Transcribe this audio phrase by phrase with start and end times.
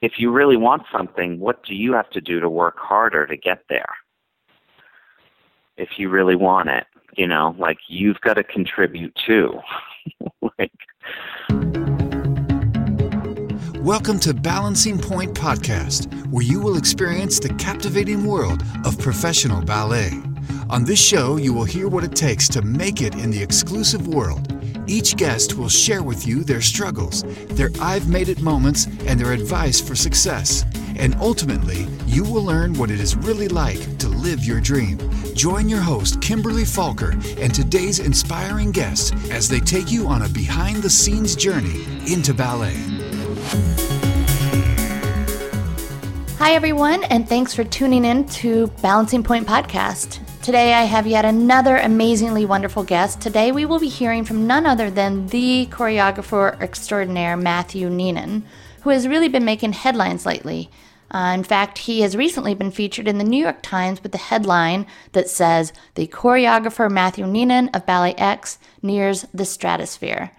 [0.00, 3.36] if you really want something, what do you have to do to work harder to
[3.36, 3.88] get there?
[5.76, 6.86] If you really want it,
[7.16, 9.58] you know, like you've got to contribute too.
[10.58, 10.72] like,
[13.80, 20.12] Welcome to Balancing Point Podcast, where you will experience the captivating world of professional ballet.
[20.70, 24.06] On this show, you will hear what it takes to make it in the exclusive
[24.06, 24.57] world.
[24.88, 29.32] Each guest will share with you their struggles, their I've made it moments, and their
[29.32, 30.64] advice for success.
[30.96, 34.98] And ultimately, you will learn what it is really like to live your dream.
[35.34, 40.28] Join your host, Kimberly Falker, and today's inspiring guests as they take you on a
[40.30, 42.76] behind the scenes journey into ballet.
[46.38, 50.20] Hi, everyone, and thanks for tuning in to Balancing Point Podcast.
[50.48, 53.20] Today, I have yet another amazingly wonderful guest.
[53.20, 58.44] Today, we will be hearing from none other than the choreographer extraordinaire, Matthew Neenan,
[58.80, 60.70] who has really been making headlines lately.
[61.10, 64.16] Uh, in fact, he has recently been featured in the New York Times with the
[64.16, 70.30] headline that says, The choreographer Matthew Neenan of Ballet X nears the stratosphere.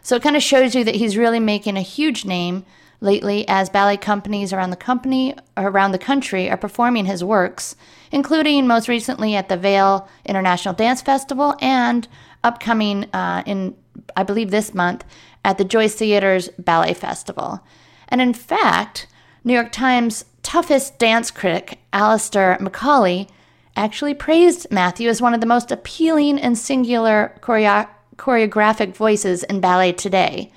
[0.00, 2.64] So it kind of shows you that he's really making a huge name
[3.00, 7.76] lately as ballet companies around the company around the country are performing his works,
[8.10, 12.08] including most recently at the Vail International Dance Festival and
[12.42, 13.74] upcoming uh, in
[14.16, 15.04] I believe this month
[15.44, 17.60] at the Joyce Theater's Ballet Festival.
[18.08, 19.06] And in fact,
[19.44, 23.28] New York Times toughest dance critic Alastair Macaulay
[23.76, 29.60] actually praised Matthew as one of the most appealing and singular choreo- choreographic voices in
[29.60, 30.50] ballet today.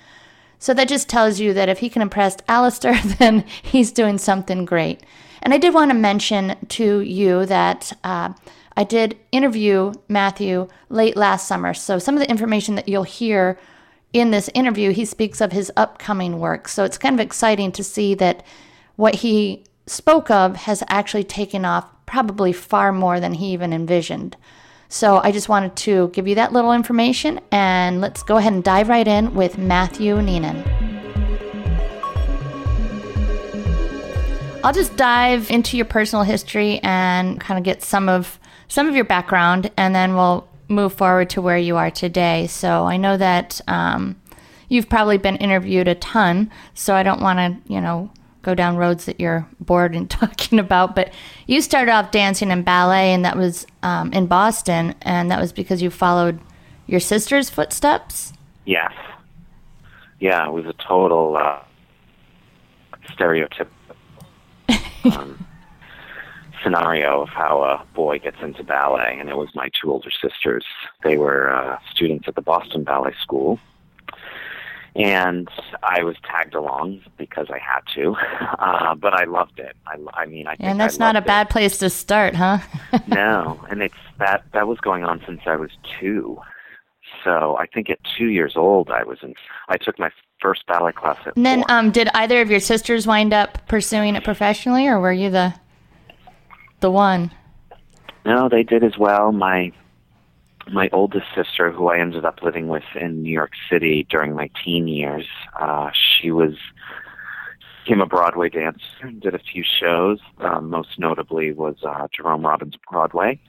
[0.61, 4.63] So that just tells you that if he can impress Alastair, then he's doing something
[4.63, 5.01] great.
[5.41, 8.33] And I did want to mention to you that uh,
[8.77, 11.73] I did interview Matthew late last summer.
[11.73, 13.59] So some of the information that you'll hear
[14.13, 16.67] in this interview, he speaks of his upcoming work.
[16.67, 18.45] So it's kind of exciting to see that
[18.97, 24.37] what he spoke of has actually taken off probably far more than he even envisioned.
[24.91, 28.61] So I just wanted to give you that little information and let's go ahead and
[28.61, 30.67] dive right in with Matthew Neenan.
[34.65, 38.37] I'll just dive into your personal history and kind of get some of
[38.67, 42.47] some of your background and then we'll move forward to where you are today.
[42.47, 44.17] So I know that um,
[44.67, 48.77] you've probably been interviewed a ton, so I don't want to, you know, go down
[48.77, 50.95] roads that you're bored and talking about.
[50.95, 51.13] But
[51.47, 55.51] you started off dancing in ballet, and that was um, in Boston, and that was
[55.51, 56.39] because you followed
[56.87, 58.33] your sister's footsteps.
[58.65, 58.93] yes.
[60.19, 61.59] Yeah, it was a total uh,
[63.09, 63.65] stereotypical
[65.05, 65.47] um,
[66.63, 70.63] scenario of how a boy gets into ballet, and it was my two older sisters.
[71.03, 73.59] They were uh, students at the Boston Ballet School,
[74.95, 75.47] and
[75.83, 78.15] I was tagged along because I had to,
[78.59, 79.75] uh, but I loved it.
[79.87, 82.59] I, I mean, I think And that's I not a bad place to start, huh?
[83.07, 86.39] No, and it's that that was going on since I was two.
[87.23, 89.33] So I think at two years old, I was in.
[89.69, 90.09] I took my
[90.41, 91.35] first ballet class at.
[91.35, 95.11] and then, um, did either of your sisters wind up pursuing it professionally, or were
[95.13, 95.53] you the
[96.79, 97.31] the one?
[98.25, 99.31] No, they did as well.
[99.31, 99.71] My
[100.69, 104.49] my oldest sister, who I ended up living with in New York City during my
[104.63, 105.25] teen years,
[105.59, 106.55] uh, she was
[107.83, 110.19] became a Broadway dancer and did a few shows.
[110.39, 113.39] Um, most notably was uh, Jerome Robbins Broadway.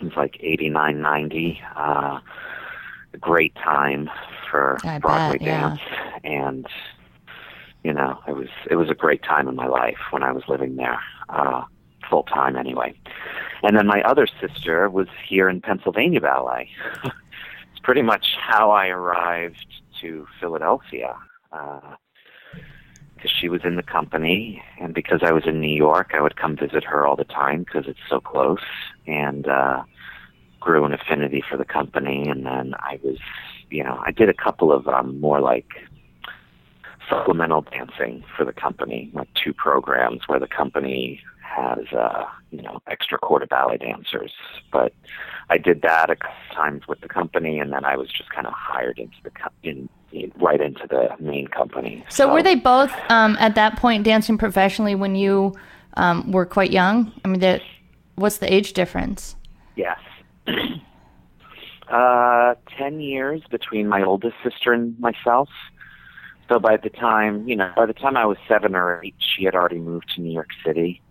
[0.00, 1.60] It was like eighty nine, ninety.
[1.74, 2.20] Uh,
[3.14, 4.10] a great time
[4.50, 5.60] for I Broadway bet, yeah.
[5.68, 5.80] dance,
[6.24, 6.66] and
[7.82, 10.42] you know, it was it was a great time in my life when I was
[10.48, 11.62] living there, uh,
[12.08, 12.94] full time anyway.
[13.62, 16.70] And then my other sister was here in Pennsylvania Ballet.
[17.04, 19.66] it's pretty much how I arrived
[20.00, 21.16] to Philadelphia.
[21.50, 26.36] Because she was in the company, and because I was in New York, I would
[26.36, 28.60] come visit her all the time because it's so close,
[29.06, 29.84] and uh,
[30.60, 32.28] grew an affinity for the company.
[32.28, 33.16] And then I was,
[33.70, 35.70] you know, I did a couple of um, more like
[37.08, 42.80] supplemental dancing for the company, like two programs where the company has, uh, you know,
[42.86, 44.32] extra corps de ballet dancers.
[44.72, 44.92] But
[45.48, 48.46] I did that a couple times with the company, and then I was just kind
[48.46, 52.04] of hired into the co- in, in right into the main company.
[52.08, 55.54] So were they both um, at that point dancing professionally when you
[55.94, 57.12] um, were quite young?
[57.24, 57.60] I mean, the,
[58.16, 59.36] what's the age difference?
[59.76, 59.98] Yes.
[61.88, 65.48] uh, ten years between my oldest sister and myself.
[66.48, 69.44] So by the time, you know, by the time I was seven or eight, she
[69.44, 71.02] had already moved to New York City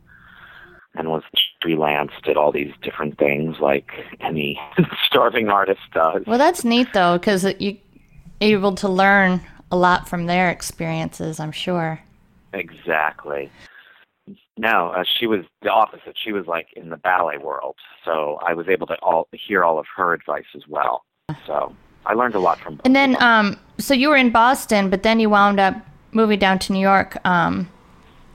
[0.96, 1.24] and was
[1.62, 4.60] freelance, did all these different things like any
[5.06, 6.24] starving artist does.
[6.26, 7.78] Well, that's neat though, because you
[8.42, 11.40] able to learn a lot from their experiences.
[11.40, 12.02] I'm sure.
[12.54, 13.52] exactly.
[14.58, 16.16] No, uh, she was the opposite.
[16.18, 17.76] She was like in the ballet world,
[18.06, 21.04] so I was able to all hear all of her advice as well.
[21.46, 21.76] So
[22.06, 22.80] I learned a lot from.
[22.86, 25.76] And then, um, so you were in Boston, but then you wound up
[26.14, 27.70] moving down to New York um,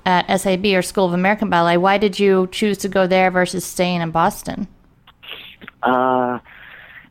[0.06, 1.76] at SAB or School of American Ballet.
[1.76, 4.66] Why did you choose to go there versus staying in Boston?
[5.82, 6.38] Uh,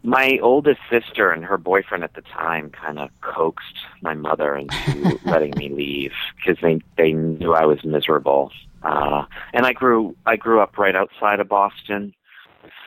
[0.03, 5.19] my oldest sister and her boyfriend at the time kind of coaxed my mother into
[5.25, 8.51] letting me leave because they they knew I was miserable.
[8.81, 12.13] Uh, and I grew I grew up right outside of Boston,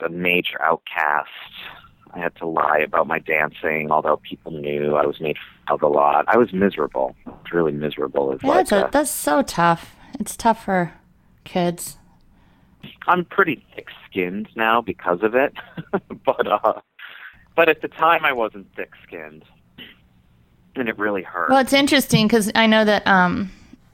[0.05, 1.29] a major outcast.
[2.15, 5.83] I had to lie about my dancing, although people knew I was made fun of
[5.83, 6.27] a lot.
[6.29, 7.17] I was miserable.
[7.27, 8.33] I was really miserable.
[8.33, 9.97] As Yeah, like that's, a, a, that's so tough.
[10.19, 10.93] It's tough for
[11.45, 11.99] kids.
[13.07, 15.55] I'm pretty thick-skinned now because of it,
[16.25, 16.81] but uh,
[17.57, 19.45] but at the time I wasn't thick-skinned,
[20.77, 21.51] and it really hurt.
[21.51, 23.51] Well, it's interesting because I know that, um,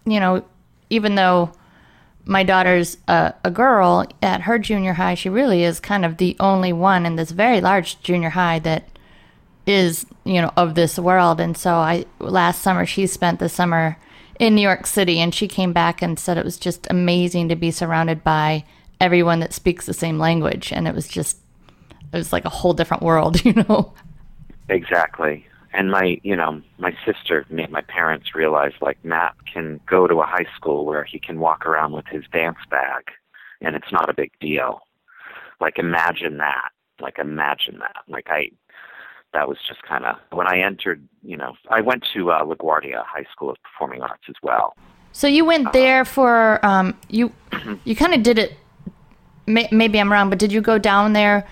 [0.07, 0.45] you know,
[0.91, 1.53] even though
[2.29, 6.37] my daughter's a, a girl at her junior high, she really is kind of the
[6.39, 8.87] only one in this very large junior high that
[9.67, 11.41] is, you know, of this world.
[11.41, 13.97] And so I last summer she spent the summer
[14.39, 17.57] in New York City, and she came back and said it was just amazing to
[17.57, 18.65] be surrounded by
[19.01, 21.39] everyone that speaks the same language, and it was just
[22.13, 23.95] it was like a whole different world, you know.
[24.69, 25.48] Exactly.
[25.73, 30.21] And my, you know, my sister made my parents realize like Matt can go to
[30.21, 33.05] a high school where he can walk around with his dance bag
[33.61, 34.81] and it's not a big deal.
[35.61, 36.71] Like imagine that.
[37.01, 37.97] Like imagine that.
[38.09, 38.51] Like I
[39.35, 43.05] that was just kind of when I entered, you know, I went to uh, LaGuardia
[43.05, 44.75] High School of Performing Arts as well.
[45.13, 47.33] So you went there for um, you
[47.85, 48.57] you kind of did it.
[49.47, 51.49] May, maybe I'm wrong, but did you go down there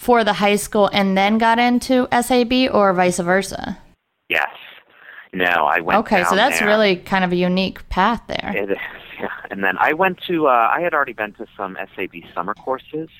[0.00, 3.76] for the high school and then got into SAB, or vice versa?
[4.30, 4.48] Yes.
[5.34, 5.98] No, I went.
[6.00, 6.68] Okay, so that's there.
[6.68, 8.50] really kind of a unique path there.
[8.56, 8.78] It is,
[9.20, 9.28] yeah.
[9.50, 13.10] And then I went to, uh, I had already been to some SAB summer courses.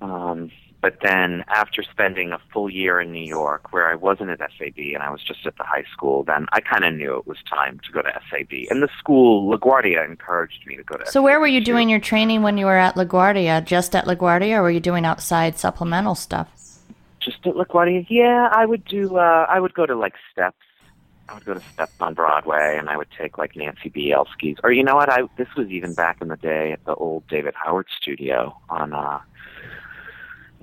[0.00, 0.50] Um,
[0.82, 4.76] but then after spending a full year in New York where I wasn't at SAB
[4.76, 7.38] and I was just at the high school, then I kind of knew it was
[7.48, 8.66] time to go to SAB.
[8.68, 11.66] And the school, LaGuardia, encouraged me to go to So where were you too.
[11.66, 13.64] doing your training when you were at LaGuardia?
[13.64, 16.48] Just at LaGuardia, or were you doing outside supplemental stuff?
[17.20, 18.04] Just at LaGuardia?
[18.10, 20.56] Yeah, I would do, uh, I would go to like steps.
[21.28, 24.58] I would go to steps on Broadway and I would take like Nancy Bielski's.
[24.64, 25.08] Or you know what?
[25.08, 28.92] I This was even back in the day at the old David Howard studio on,
[28.92, 29.20] uh,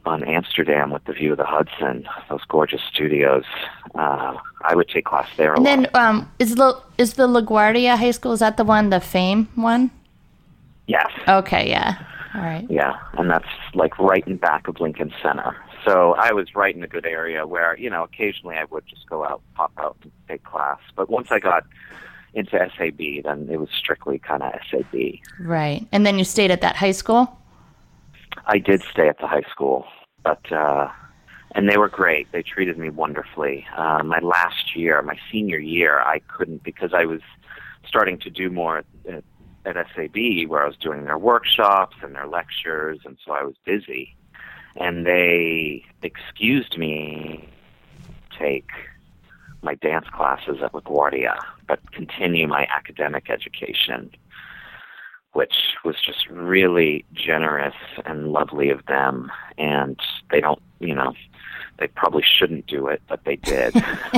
[0.10, 3.44] on Amsterdam with the view of the Hudson, those gorgeous studios.
[3.96, 7.98] Uh, I would take class there a And then um, is the is the LaGuardia
[7.98, 8.34] High School?
[8.34, 9.92] Is that the one, the Fame one?
[10.88, 12.04] yes, Okay, yeah.
[12.36, 12.66] All right.
[12.70, 15.56] yeah, and that's like right in back of Lincoln Center.
[15.86, 19.08] So I was right in a good area where you know occasionally I would just
[19.08, 20.80] go out, pop out, and take class.
[20.96, 21.64] But once I got
[22.34, 24.96] into SAB, then it was strictly kind of SAB.
[25.40, 25.88] Right.
[25.92, 27.36] And then you stayed at that high school?
[28.46, 29.86] I did stay at the high school,
[30.24, 30.90] but uh,
[31.52, 32.32] and they were great.
[32.32, 33.66] They treated me wonderfully.
[33.76, 37.22] Uh, my last year, my senior year, I couldn't because I was
[37.88, 39.24] starting to do more at,
[39.66, 43.56] at SAB, where I was doing their workshops and their lectures, and so I was
[43.66, 44.16] busy.
[44.76, 47.50] And they excused me
[48.38, 48.70] take
[49.62, 51.38] my dance classes at LaGuardia,
[51.68, 54.12] but continue my academic education
[55.34, 59.32] which was just really generous and lovely of them.
[59.58, 60.00] And
[60.32, 61.14] they don't, you know,
[61.78, 63.76] they probably shouldn't do it, but they did.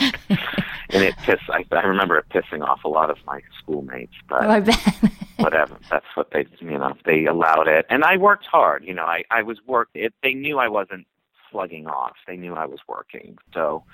[0.00, 4.44] and it pissed, I, I remember it pissing off a lot of my schoolmates, but
[4.44, 4.96] Oh, I bet.
[5.36, 5.76] whatever.
[5.90, 7.86] That's what they, you know, they allowed it.
[7.90, 8.84] And I worked hard.
[8.84, 9.88] You know, I, I was work.
[9.94, 11.06] It, they knew I wasn't
[11.50, 12.16] slugging off.
[12.26, 13.38] They knew I was working.
[13.54, 13.84] So,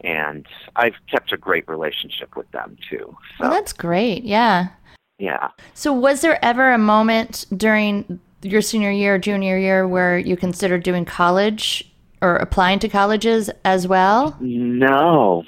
[0.00, 0.46] and
[0.76, 3.16] I've kept a great relationship with them too.
[3.38, 4.24] So, well, that's great.
[4.24, 4.68] Yeah.
[5.22, 5.50] Yeah.
[5.72, 10.82] So, was there ever a moment during your senior year, junior year, where you considered
[10.82, 11.88] doing college
[12.20, 14.36] or applying to colleges as well?
[14.40, 15.44] No,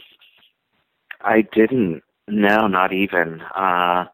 [1.23, 2.05] I didn't.
[2.29, 3.41] No, not even.
[3.41, 4.05] Uh,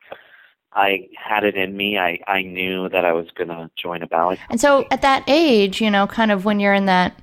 [0.72, 1.98] I had it in me.
[1.98, 4.38] I, I knew that I was going to join a ballet.
[4.48, 7.20] And so, at that age, you know, kind of when you're in that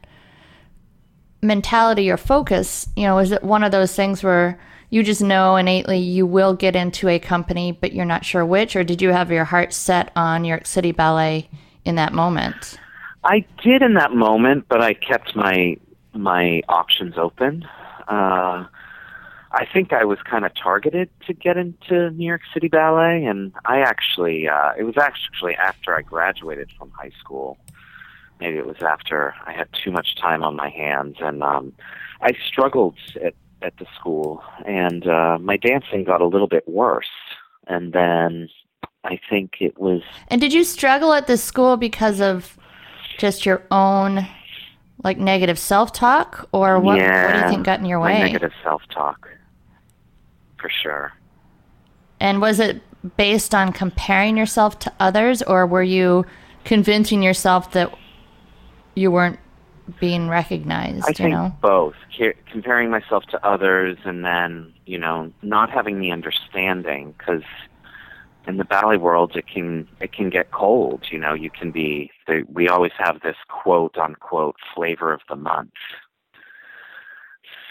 [1.42, 5.56] mentality or focus, you know, is it one of those things where you just know
[5.56, 9.10] innately you will get into a company, but you're not sure which, or did you
[9.10, 11.50] have your heart set on New York City Ballet
[11.84, 12.80] in that moment?
[13.24, 15.78] I did in that moment, but I kept my
[16.14, 17.66] my options open.
[18.08, 18.66] Uh,
[19.52, 23.52] I think I was kind of targeted to get into New York City Ballet, and
[23.66, 27.58] I actually uh, it was actually after I graduated from high school.
[28.40, 31.74] Maybe it was after I had too much time on my hands, and um,
[32.22, 37.08] I struggled at at the school, and uh, my dancing got a little bit worse.
[37.68, 38.50] And then
[39.04, 40.02] I think it was.
[40.30, 42.58] And did you struggle at the school because of
[43.18, 44.28] just your own
[45.04, 46.98] like negative self-talk, or what?
[46.98, 48.20] yeah, what do you think got in your way?
[48.20, 49.30] negative self-talk,
[50.60, 51.14] for sure.
[52.20, 52.82] And was it
[53.16, 56.26] based on comparing yourself to others, or were you
[56.64, 57.96] convincing yourself that
[58.96, 59.40] you weren't
[60.00, 61.06] being recognized?
[61.06, 61.56] I you think know.
[61.62, 61.96] both.
[62.52, 67.44] Comparing myself to others, and then you know, not having the understanding because
[68.48, 71.06] in the ballet world, it can it can get cold.
[71.12, 72.12] You know, you can be.
[72.28, 75.72] The, we always have this quote unquote flavor of the month.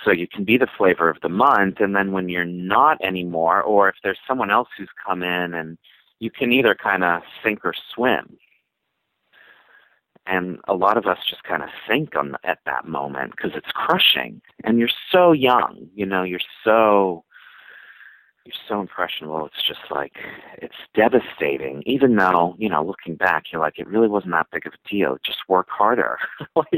[0.05, 3.61] So you can be the flavor of the month, and then when you're not anymore,
[3.61, 5.79] or if there's someone else who's come in, and
[6.21, 8.39] you can either kind of sink or swim.
[10.27, 13.71] And a lot of us just kind of sink on at that moment because it's
[13.73, 15.89] crushing, and you're so young.
[15.95, 17.25] You know, you're so
[18.45, 19.47] you're so impressionable.
[19.47, 20.15] It's just like
[20.59, 21.83] it's devastating.
[21.87, 24.89] Even though you know, looking back, you're like, it really wasn't that big of a
[24.89, 25.19] deal.
[25.25, 26.19] Just work harder.
[26.57, 26.73] like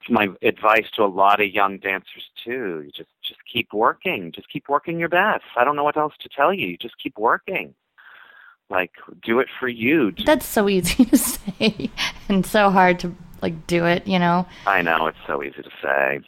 [0.00, 2.82] it's my advice to a lot of young dancers too.
[2.84, 4.32] You just just keep working.
[4.32, 5.44] Just keep working your best.
[5.56, 6.68] I don't know what else to tell you.
[6.68, 7.74] You just keep working.
[8.70, 10.12] Like do it for you.
[10.26, 11.90] That's so easy to say
[12.28, 14.46] and so hard to like do it, you know.
[14.66, 16.20] I know it's so easy to say.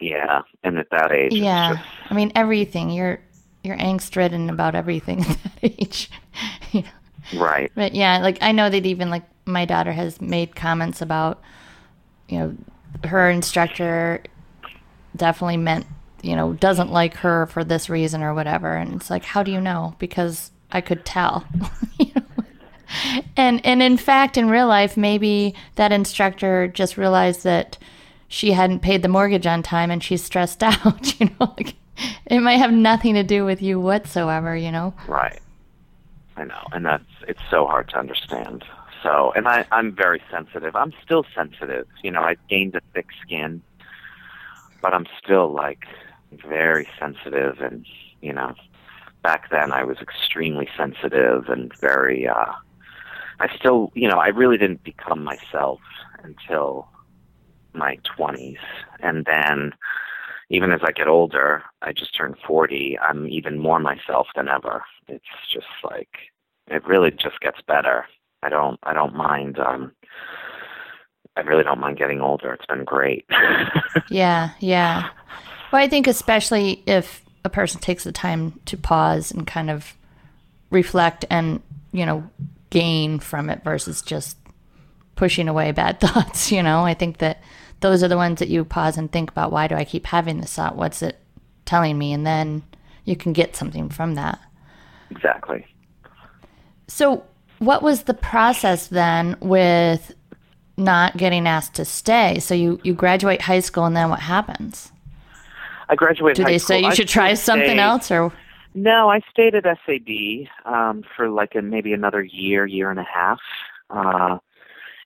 [0.00, 1.74] Yeah, and at that age, Yeah.
[1.74, 2.90] just I mean everything.
[2.90, 3.20] You're
[3.62, 6.10] you're angst ridden about everything at that age.
[6.72, 7.40] You know?
[7.40, 7.70] right.
[7.74, 11.40] But yeah, like I know that even like my daughter has made comments about,
[12.28, 12.56] you know,
[13.08, 14.22] her instructor
[15.16, 15.86] definitely meant,
[16.22, 18.74] you know, doesn't like her for this reason or whatever.
[18.74, 19.94] And it's like, how do you know?
[19.98, 21.46] Because I could tell.
[23.36, 27.78] And and in fact, in real life, maybe that instructor just realized that
[28.28, 31.20] she hadn't paid the mortgage on time and she's stressed out.
[31.20, 31.74] You know, like
[32.26, 34.56] it might have nothing to do with you whatsoever.
[34.56, 34.94] You know.
[35.08, 35.40] Right.
[36.36, 38.64] I know, and that's it's so hard to understand.
[39.02, 40.76] So, and I I'm very sensitive.
[40.76, 41.86] I'm still sensitive.
[42.02, 43.62] You know, I've gained a thick skin,
[44.80, 45.84] but I'm still like
[46.48, 47.86] very sensitive and,
[48.20, 48.54] you know,
[49.22, 52.52] back then I was extremely sensitive and very uh
[53.40, 55.80] I still, you know, I really didn't become myself
[56.22, 56.88] until
[57.72, 58.58] my 20s.
[59.00, 59.72] And then
[60.48, 64.84] even as I get older, I just turned 40, I'm even more myself than ever.
[65.08, 66.10] It's just like
[66.68, 68.06] it really just gets better.
[68.42, 69.92] I don't I don't mind um
[71.36, 72.52] I really don't mind getting older.
[72.52, 73.26] It's been great.
[74.10, 75.08] Yeah, yeah.
[75.72, 79.94] Well, I think especially if a person takes the time to pause and kind of
[80.70, 81.60] reflect and,
[81.92, 82.28] you know,
[82.70, 84.36] gain from it versus just
[85.16, 86.84] pushing away bad thoughts, you know.
[86.84, 87.42] I think that
[87.80, 90.40] those are the ones that you pause and think about why do I keep having
[90.40, 90.76] this thought?
[90.76, 91.18] What's it
[91.64, 92.12] telling me?
[92.12, 92.62] And then
[93.04, 94.38] you can get something from that.
[95.10, 95.66] exactly.
[96.86, 97.24] So,
[97.58, 100.14] what was the process then with
[100.76, 102.38] not getting asked to stay?
[102.38, 104.91] So you you graduate high school and then what happens?
[105.88, 106.90] I graduated Do high they say school.
[106.90, 108.32] you should try something else or
[108.74, 113.04] No, I stayed at SAB um, for like a, maybe another year, year and a
[113.04, 113.40] half.
[113.90, 114.38] Uh,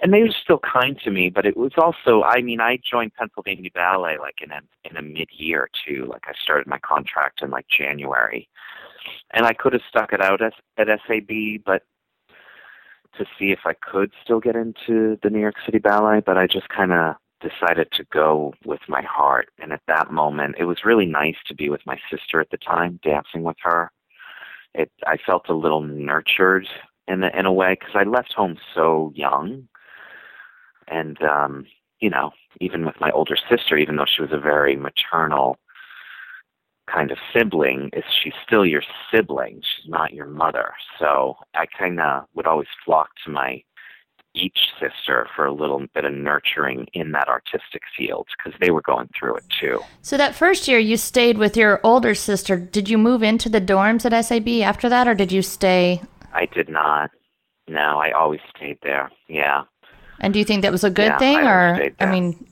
[0.00, 3.14] and they were still kind to me, but it was also, I mean, I joined
[3.14, 6.06] Pennsylvania Ballet like in a, in a mid-year too.
[6.08, 8.48] Like I started my contract in like January.
[9.32, 11.82] And I could have stuck it out at, at SAB, but
[13.18, 16.46] to see if I could still get into the New York City Ballet, but I
[16.46, 19.48] just kind of decided to go with my heart.
[19.58, 22.58] And at that moment, it was really nice to be with my sister at the
[22.58, 23.90] time, dancing with her.
[24.74, 26.68] It I felt a little nurtured
[27.08, 29.68] in a, in a way because I left home so young,
[30.88, 31.66] and um,
[32.00, 35.58] you know, even with my older sister, even though she was a very maternal
[36.86, 39.60] kind of sibling, is she's still your sibling.
[39.62, 40.72] She's not your mother.
[40.98, 43.62] So I kind of would always flock to my
[44.36, 48.82] each sister for a little bit of nurturing in that artistic field because they were
[48.82, 49.80] going through it too.
[50.02, 52.56] So that first year you stayed with your older sister.
[52.56, 56.02] Did you move into the dorms at SAB after that or did you stay
[56.34, 57.10] I did not.
[57.68, 59.10] No, I always stayed there.
[59.28, 59.62] Yeah.
[60.20, 62.46] and do you think that was a good Yeah, thing I or I mean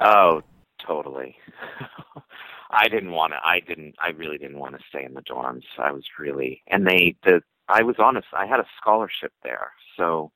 [0.00, 0.42] Oh,
[0.84, 1.36] totally.
[2.70, 3.38] I didn't want to.
[3.44, 3.96] I didn't.
[4.02, 5.64] I really didn't want to stay in the dorms.
[5.78, 7.16] I was really, and they.
[7.24, 7.42] The.
[7.68, 8.28] I was honest.
[8.32, 10.30] I had a scholarship there, so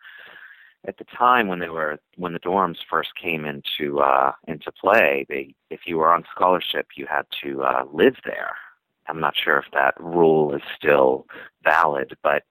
[0.87, 5.27] at the time when they were when the dorms first came into uh into play,
[5.29, 8.55] they if you were on scholarship, you had to uh live there.
[9.09, 11.27] I'm not sure if that rule is still
[11.63, 12.45] valid, but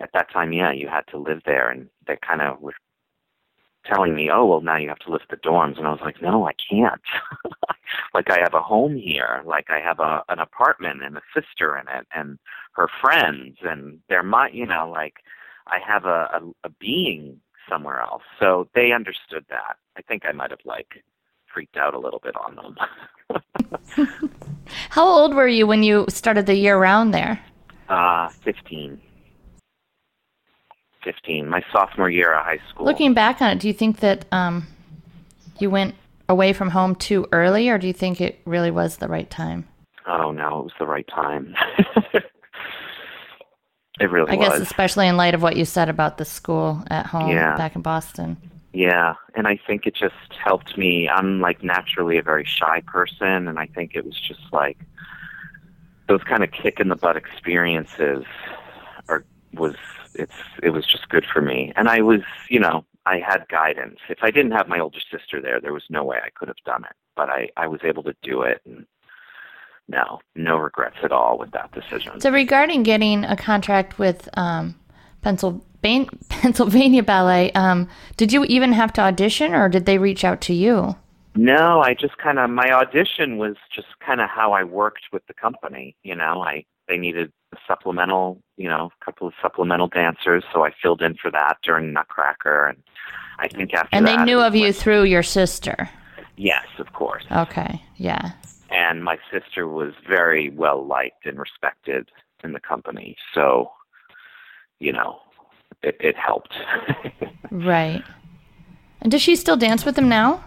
[0.00, 2.74] at that time, yeah, you had to live there, and they kind of were
[3.86, 6.20] telling me, "Oh, well, now you have to lift the dorms," and I was like,
[6.22, 7.00] "No, I can't.
[8.14, 9.42] like, I have a home here.
[9.44, 12.38] Like, I have a an apartment and a sister in it, and
[12.72, 15.16] her friends, and they're my, you know, like,
[15.66, 19.76] I have a a, a being somewhere else." So they understood that.
[19.96, 21.02] I think I might have like
[21.52, 24.08] freaked out a little bit on them.
[24.90, 27.40] How old were you when you started the year round there?
[27.88, 29.00] Uh, fifteen.
[31.04, 32.84] 15, my sophomore year of high school.
[32.84, 34.66] Looking back on it, do you think that um,
[35.58, 35.94] you went
[36.28, 39.66] away from home too early, or do you think it really was the right time?
[40.06, 41.54] Oh no, it was the right time.
[44.00, 44.48] it really I was.
[44.50, 47.56] guess, especially in light of what you said about the school at home Yeah.
[47.56, 48.36] back in Boston.
[48.72, 50.14] Yeah, and I think it just
[50.44, 51.08] helped me.
[51.08, 54.78] I'm like naturally a very shy person, and I think it was just like
[56.08, 58.24] those kind of kick in the butt experiences
[59.08, 59.24] are
[59.54, 59.74] was
[60.14, 61.72] it's it was just good for me.
[61.76, 63.98] And I was, you know, I had guidance.
[64.08, 66.62] If I didn't have my older sister there, there was no way I could have
[66.64, 66.94] done it.
[67.16, 68.86] But I I was able to do it, and
[69.88, 72.20] no, no regrets at all with that decision.
[72.20, 74.74] So, regarding getting a contract with um,
[75.22, 80.40] Pennsylvania, Pennsylvania Ballet, um, did you even have to audition, or did they reach out
[80.42, 80.96] to you?
[81.34, 85.24] No, I just kind of my audition was just kind of how I worked with
[85.26, 85.94] the company.
[86.02, 90.64] You know, I they needed a supplemental, you know, a couple of supplemental dancers, so
[90.64, 92.82] I filled in for that during Nutcracker, and
[93.38, 95.88] I think after And they that, knew of you went- through your sister.
[96.36, 97.24] Yes, of course.
[97.32, 98.32] Okay, yeah.
[98.70, 102.10] And my sister was very well liked and respected
[102.44, 103.70] in the company, so
[104.78, 105.20] you know,
[105.82, 106.54] it, it helped.
[107.50, 108.04] Right.
[109.00, 110.44] And does she still dance with them now?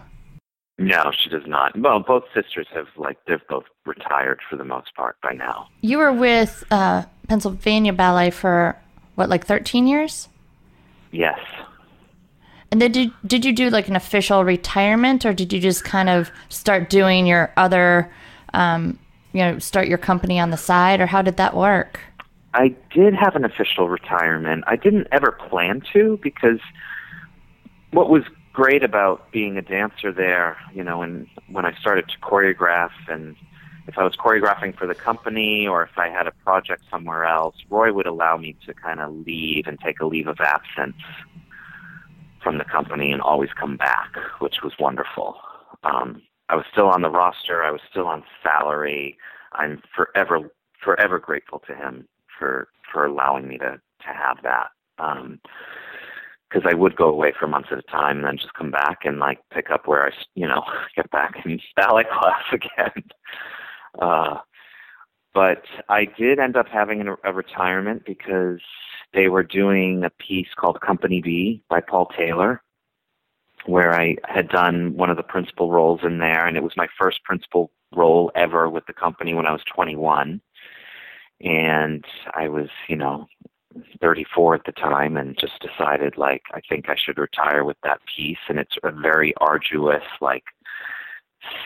[0.78, 1.78] no, she does not.
[1.78, 5.68] Well, both sisters have like they've both retired for the most part by now.
[5.80, 8.76] You were with uh, Pennsylvania Ballet for
[9.14, 10.28] what, like 13 years?
[11.10, 11.38] Yes.
[12.72, 16.30] And did did you do like an official retirement, or did you just kind of
[16.48, 18.10] start doing your other,
[18.54, 18.98] um,
[19.34, 22.00] you know, start your company on the side, or how did that work?
[22.54, 24.64] I did have an official retirement.
[24.66, 26.60] I didn't ever plan to because
[27.90, 28.22] what was
[28.54, 33.36] great about being a dancer there, you know, and when I started to choreograph and
[33.86, 37.56] if I was choreographing for the company or if I had a project somewhere else,
[37.68, 40.96] Roy would allow me to kind of leave and take a leave of absence
[42.42, 45.36] from the company and always come back, which was wonderful.
[45.84, 47.62] Um, I was still on the roster.
[47.62, 49.16] I was still on salary.
[49.52, 50.52] I'm forever,
[50.82, 52.06] forever grateful to him
[52.38, 54.68] for for allowing me to to have that.
[54.98, 55.40] Um,
[56.48, 58.98] because I would go away for months at a time and then just come back
[59.04, 60.62] and like pick up where I, you know,
[60.96, 63.04] get back in ballet class again.
[63.98, 64.36] Uh,
[65.34, 68.60] but I did end up having a, a retirement because
[69.14, 72.62] they were doing a piece called Company B by Paul Taylor,
[73.66, 76.88] where I had done one of the principal roles in there, and it was my
[76.98, 80.40] first principal role ever with the company when I was 21.
[81.42, 83.26] And I was, you know,
[84.00, 88.00] 34 at the time and just decided like I think I should retire with that
[88.04, 90.44] piece and it's a very arduous like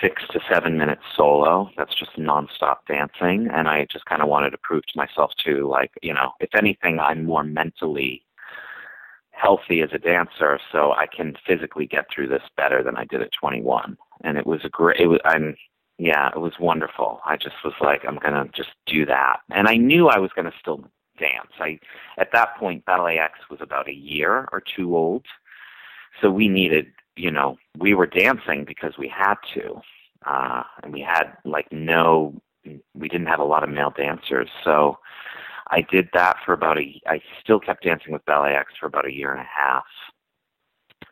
[0.00, 4.50] 6 to 7 minute solo that's just nonstop dancing and I just kind of wanted
[4.50, 8.22] to prove to myself too like you know if anything I'm more mentally
[9.30, 13.22] healthy as a dancer so I can physically get through this better than I did
[13.22, 15.56] at 21 and it was a great it was I'm
[15.98, 17.20] yeah, it was wonderful.
[17.24, 20.52] I just was like, I'm gonna just do that, and I knew I was gonna
[20.60, 20.84] still
[21.18, 21.52] dance.
[21.58, 21.78] I
[22.18, 25.24] at that point Ballet X was about a year or two old.
[26.20, 26.86] So we needed,
[27.16, 29.80] you know, we were dancing because we had to.
[30.24, 32.34] Uh and we had like no
[32.94, 34.48] we didn't have a lot of male dancers.
[34.64, 34.98] So
[35.68, 39.06] I did that for about a I still kept dancing with Ballet X for about
[39.06, 39.84] a year and a half.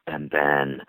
[0.06, 0.82] And then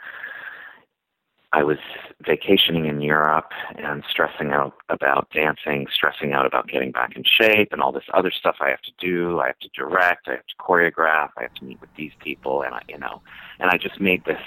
[1.54, 1.78] I was
[2.26, 7.70] vacationing in Europe and stressing out about dancing, stressing out about getting back in shape
[7.72, 9.40] and all this other stuff I have to do.
[9.40, 12.62] I have to direct, I have to choreograph, I have to meet with these people
[12.64, 13.22] and I you know
[13.60, 14.42] and I just made this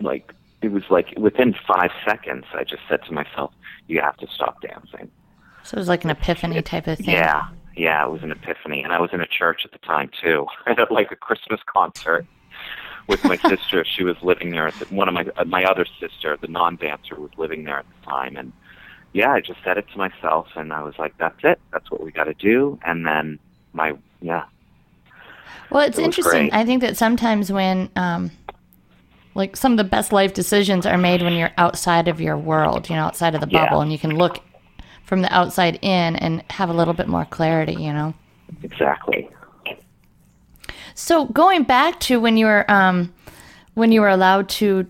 [0.00, 3.52] like it was like within five seconds I just said to myself,
[3.86, 5.10] You have to stop dancing.
[5.62, 7.14] So it was like an epiphany type of thing.
[7.14, 7.48] Yeah.
[7.76, 8.82] Yeah, it was an epiphany.
[8.82, 10.46] And I was in a church at the time too.
[10.66, 12.26] at like a Christmas concert
[13.08, 13.84] with my sister.
[13.84, 14.68] She was living there.
[14.68, 17.86] At the, one of my uh, my other sister, the non-dancer, was living there at
[17.88, 18.36] the time.
[18.36, 18.52] And
[19.12, 21.60] yeah, I just said it to myself, and I was like, "That's it.
[21.72, 23.38] That's what we got to do." And then
[23.72, 24.44] my yeah,
[25.70, 26.48] Well, it's It interesting.
[26.48, 26.54] great.
[26.54, 28.30] I think that sometimes when, um,
[29.34, 32.88] like, some of the best life decisions are made when you're outside of your world,
[32.88, 33.64] you know, outside of the Yeah.
[33.66, 34.40] bubble, and you can look
[35.04, 38.14] from the outside in and have a little bit more clarity, you know.
[38.62, 39.28] exactly.
[40.94, 43.12] So going back to when you were um,
[43.74, 44.86] when you were allowed to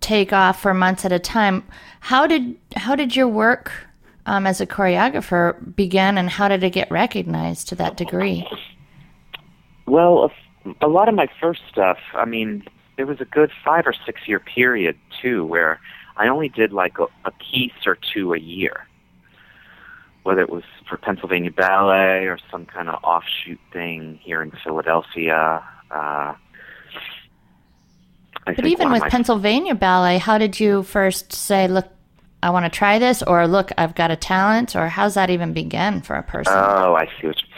[0.00, 1.62] take off for months at a time,
[2.00, 3.70] how did how did your work
[4.24, 8.48] um, as a choreographer begin, and how did it get recognized to that degree?
[9.86, 10.30] Well,
[10.70, 12.64] a, a lot of my first stuff, I mean,
[12.96, 15.80] there was a good five or six year period too where
[16.16, 18.86] I only did like a, a piece or two a year,
[20.22, 25.62] whether it was for Pennsylvania Ballet or some kind of offshoot thing here in Philadelphia.
[25.90, 26.34] Uh,
[28.44, 31.88] I But even with my Pennsylvania Ballet, how did you first say, "Look,
[32.42, 35.52] I want to try this," or "Look, I've got a talent," or how's that even
[35.52, 36.52] begin for a person?
[36.56, 37.28] Oh, I see.
[37.28, 37.48] What you,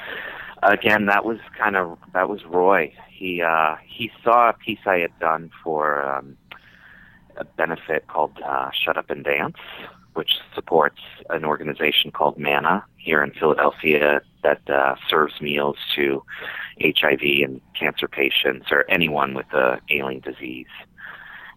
[0.63, 2.93] again, that was kind of that was Roy.
[3.15, 6.37] He uh, he saw a piece I had done for um,
[7.37, 9.57] a benefit called uh, Shut Up and Dance,
[10.15, 11.01] which supports
[11.31, 16.25] an organization called MANNA here in Philadelphia that uh, serves meals to
[16.81, 20.67] HIV and cancer patients or anyone with a ailing disease.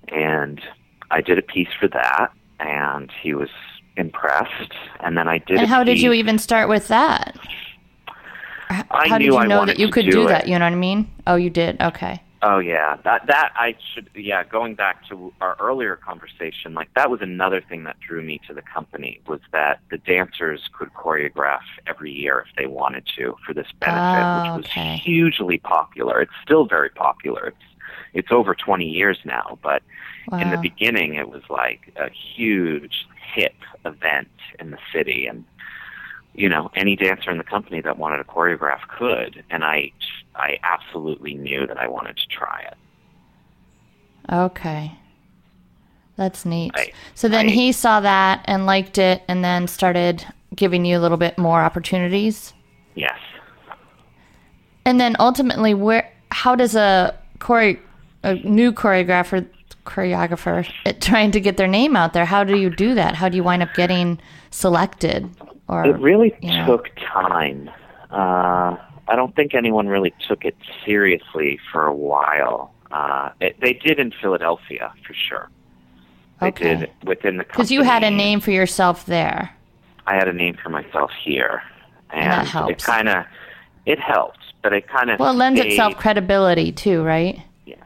[0.09, 0.61] And
[1.09, 3.49] I did a piece for that, and he was
[3.95, 4.73] impressed.
[4.99, 5.57] And then I did.
[5.57, 7.35] and how did you even start with that?
[8.69, 10.29] I how did you I know that you could do do it.
[10.29, 10.47] that?
[10.47, 11.09] You know what I mean?
[11.25, 11.81] Oh, you did.
[11.81, 12.21] Okay.
[12.43, 14.43] Oh yeah, that that I should yeah.
[14.43, 18.53] Going back to our earlier conversation, like that was another thing that drew me to
[18.53, 23.53] the company was that the dancers could choreograph every year if they wanted to for
[23.55, 24.97] this benefit, Oh, which was okay.
[24.97, 26.21] hugely popular.
[26.21, 27.47] It's still very popular.
[27.47, 27.57] It's
[28.13, 29.81] it's over 20 years now, but
[30.39, 34.27] in the beginning it was like a huge hip event
[34.59, 35.43] in the city and
[36.37, 39.91] you know any dancer in the company that wanted to choreograph could and i
[40.35, 42.75] i absolutely knew that i wanted to try it
[44.29, 44.91] Okay.
[46.17, 46.71] That's neat.
[46.75, 50.97] I- so then I- he saw that and liked it and then started giving you
[50.97, 52.53] a little bit more opportunities.
[52.95, 53.17] yes
[54.85, 57.75] And then ultimately where how does a chore
[58.23, 59.47] a new choreographer
[59.85, 63.15] choreographer it, trying to get their name out there, how do you do that?
[63.15, 64.19] How do you wind up getting
[64.51, 65.29] selected
[65.67, 66.65] or it really yeah.
[66.65, 67.69] took time
[68.11, 68.75] uh
[69.07, 73.99] i don't think anyone really took it seriously for a while uh it, they did
[73.99, 75.49] in philadelphia for sure
[76.39, 76.75] they Okay.
[76.75, 79.55] did within the Because you had a name for yourself there.
[80.05, 81.63] I had a name for myself here,
[82.11, 83.25] and, that it kind of
[83.87, 87.41] it helped, but it kind of Well, it lends itself credibility too, right?
[87.65, 87.79] Yes.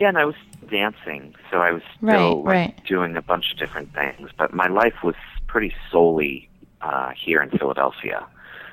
[0.00, 0.34] Yeah, and I was
[0.68, 2.84] dancing, so I was Right, still like, right.
[2.84, 5.14] doing a bunch of different things, but my life was
[5.46, 6.49] pretty solely
[6.82, 8.26] uh, here in Philadelphia,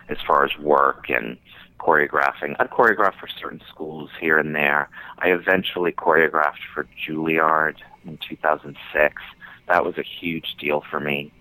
[0.10, 1.38] as far as work and
[1.80, 2.56] choreographing.
[2.60, 4.90] I'd choreograph for certain schools here and there.
[5.20, 9.22] I eventually choreographed for Juilliard in 2006.
[9.68, 11.32] That was a huge deal for me.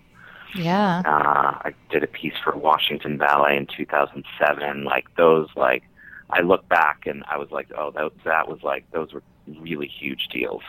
[0.55, 0.99] Yeah.
[1.05, 4.83] Uh, I did a piece for Washington Ballet in 2007.
[4.83, 5.83] Like those, like
[6.29, 9.23] I look back and I was like, oh, that that was like those were
[9.59, 10.63] really huge deals.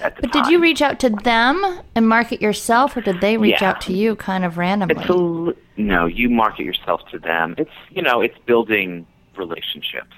[0.00, 0.42] At the But time.
[0.44, 1.62] did you reach out to them
[1.94, 3.70] and market yourself, or did they reach Yeah.
[3.70, 4.94] out to you kind of randomly?
[4.96, 6.06] It's a l- no.
[6.06, 7.54] You market yourself to them.
[7.58, 10.14] It's you know, it's building relationships,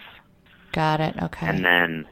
[0.73, 1.15] Got it.
[1.23, 1.47] Okay.
[1.47, 2.07] and then.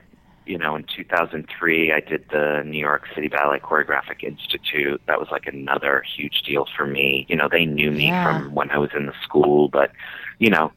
[0.47, 5.01] You know, in 2003, I did the New York City Ballet Choreographic Institute.
[5.07, 7.25] That was like another huge deal for me.
[7.29, 8.25] You know, they knew me Yeah.
[8.41, 9.93] from when I was in the school, but,
[10.41, 10.73] you know,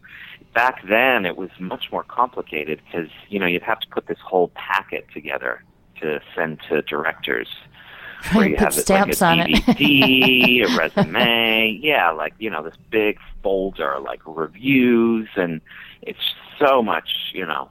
[0.54, 4.20] back then it was much more complicated because, you know, you'd have to put this
[4.20, 5.64] whole packet together
[6.04, 7.48] to send to directors.
[8.32, 9.64] Where you have it, stamps like on a it.
[9.66, 15.60] DVD, a resume, yeah, like you know this big folder, like reviews, and
[16.02, 17.70] it's so much, you know,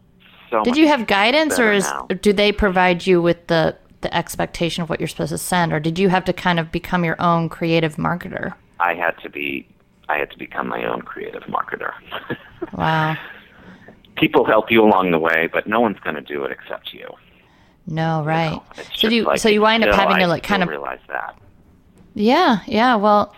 [0.53, 0.63] so.
[0.63, 1.91] Did you have guidance, or is,
[2.21, 5.81] do they provide you with the the expectation of what you're supposed to send, or
[5.81, 8.53] did you have to kind of become your own creative marketer?
[8.79, 9.67] I had to be,
[10.09, 11.93] I had to become my own creative marketer.
[12.75, 13.17] Wow.
[14.15, 17.09] People help you along the way, but no one's going to do it except you.
[17.87, 18.61] No, right.
[18.77, 21.01] It's so do you, like so you wind up having to like kind of realize
[21.09, 21.37] that.
[22.15, 22.95] yeah, yeah.
[22.97, 23.35] Well,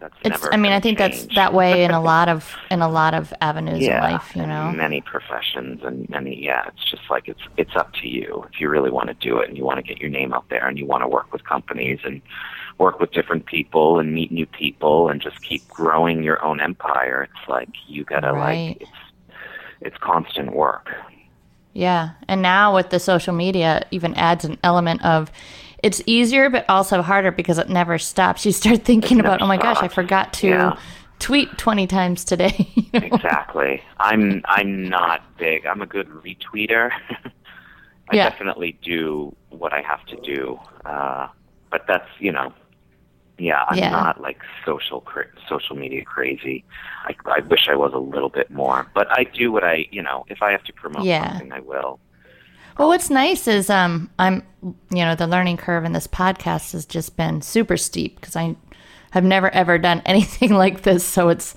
[0.00, 0.30] That's it's.
[0.42, 3.14] never I mean, I think that's that way in a lot of in a lot
[3.14, 4.36] of avenues yeah, of life.
[4.36, 4.70] You know.
[4.72, 6.36] many professions and many.
[6.44, 9.38] Yeah, it's just like it's it's up to you if you really want to do
[9.40, 11.32] it and you want to get your name out there and you want to work
[11.32, 12.20] with companies and
[12.78, 17.22] work with different people and meet new people and just keep growing your own empire.
[17.28, 18.76] It's like you gotta Right.
[18.78, 18.90] like it's
[19.80, 20.90] it's constant work.
[21.72, 22.10] Yeah.
[22.28, 25.30] And now with the social media, even adds an element of
[25.82, 28.44] it's easier, but also harder because it never stops.
[28.44, 30.78] You start thinking about, oh my gosh, I forgot to Yeah.
[31.20, 32.68] tweet 20 times today.
[32.92, 33.06] You know?
[33.06, 33.82] exactly.
[34.00, 35.66] I'm I'm not big.
[35.66, 36.90] I'm a good retweeter.
[38.10, 38.30] I Yeah.
[38.30, 41.28] definitely do what I have to do, uh,
[41.70, 42.52] but that's you know,
[43.38, 43.64] yeah.
[43.68, 43.90] I'm Yeah.
[43.90, 46.64] not like social cra- social media crazy.
[47.04, 50.02] I I wish I was a little bit more, but I do what I you
[50.02, 50.24] know.
[50.28, 51.28] If I have to promote Yeah.
[51.30, 52.00] something, I will.
[52.78, 56.86] Well, what's nice is um, I'm, you know, the learning curve in this podcast has
[56.86, 58.54] just been super steep because I
[59.10, 61.04] have never ever done anything like this.
[61.04, 61.56] So it's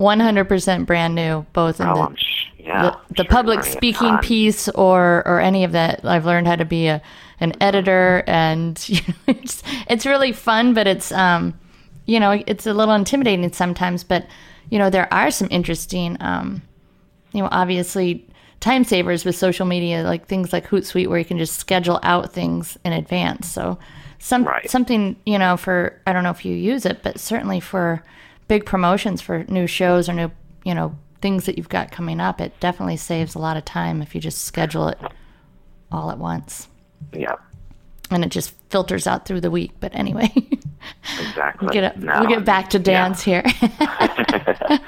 [0.00, 3.76] 100% brand new, both in Oh, the, sh- yeah, the, the sure public you're learning
[3.76, 6.04] a speaking piece or or any of that.
[6.04, 7.00] I've learned how to be a
[7.40, 11.58] an editor, and you know, it's it's really fun, but it's um,
[12.06, 14.04] you know, it's a little intimidating sometimes.
[14.04, 14.26] But
[14.70, 16.62] you know, there are some interesting um,
[17.32, 18.26] you know, obviously
[18.60, 22.32] time savers with social media, like things like Hootsuite, where you can just schedule out
[22.32, 23.48] things in advance.
[23.48, 23.78] So
[24.18, 24.70] some Right.
[24.70, 28.02] something you know for I don't know if you use it, but certainly for
[28.48, 30.30] big promotions for new shows or new
[30.64, 34.00] you know things that you've got coming up, it definitely saves a lot of time
[34.02, 34.98] if you just schedule it
[35.90, 36.68] all at once.
[37.12, 37.36] Yeah,
[38.10, 39.72] And it just filters out through the week.
[39.80, 40.32] But anyway,
[41.20, 41.68] exactly.
[41.68, 42.82] get No, we'll get back to yeah.
[42.84, 43.44] dance here.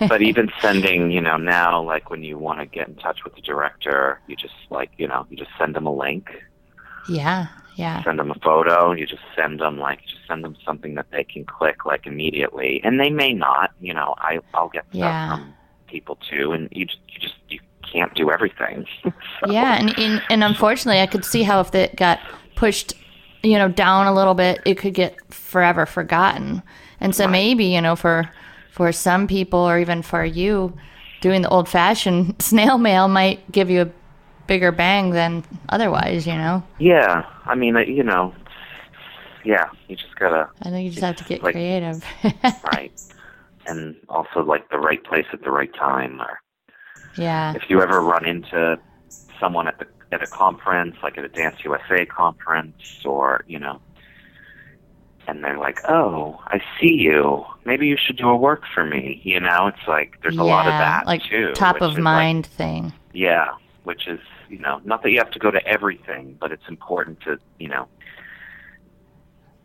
[0.08, 3.34] but even sending, you know, now like when you want to get in touch with
[3.34, 6.30] the director, you just like, you know, you just send them a link,
[7.08, 10.94] yeah, yeah, send them a photo, you just send them like, just send them something
[10.96, 14.84] that they can click like immediately, and they may not, you know, I I'll get
[14.86, 15.36] stuff Yeah.
[15.36, 15.54] from
[15.86, 18.86] people too, and you just you just you can't do everything.
[19.44, 19.74] So, yeah.
[19.80, 22.20] And, and and unfortunately, I could see how if it got
[22.54, 22.94] pushed,
[23.42, 26.62] you know, down a little bit, it could get forever forgotten.
[27.00, 28.30] And so maybe you know for
[28.70, 30.72] for some people or even for you,
[31.20, 33.90] doing the old fashioned snail mail might give you a
[34.46, 36.24] bigger bang than otherwise.
[36.24, 36.62] You know.
[36.78, 38.32] Yeah, I mean, uh, you know,
[39.44, 42.04] yeah, you just gotta I think you just have to get Like- creative.
[42.72, 42.92] right,
[43.66, 46.38] and also like the right place at the right time, or
[47.16, 47.54] yeah.
[47.54, 48.78] if you ever run into
[49.40, 53.80] someone at the at a conference, like at a Dance USA conference, or you know,
[55.26, 57.44] and they're like, "Oh, I see you.
[57.64, 60.66] Maybe you should do a work for me." You know, it's like there's a lot
[60.66, 61.52] of that like too.
[61.54, 62.92] top of is, like, mind thing.
[63.12, 63.52] yeah,
[63.84, 64.20] which is
[64.50, 67.68] you know, not that you have to go to everything, but it's important to you
[67.68, 67.88] know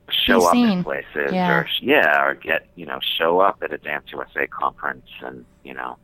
[0.10, 1.51] show up in places Yeah.
[1.53, 5.73] or yeah, or get you know show up at a Dance USA conference and you
[5.73, 5.97] know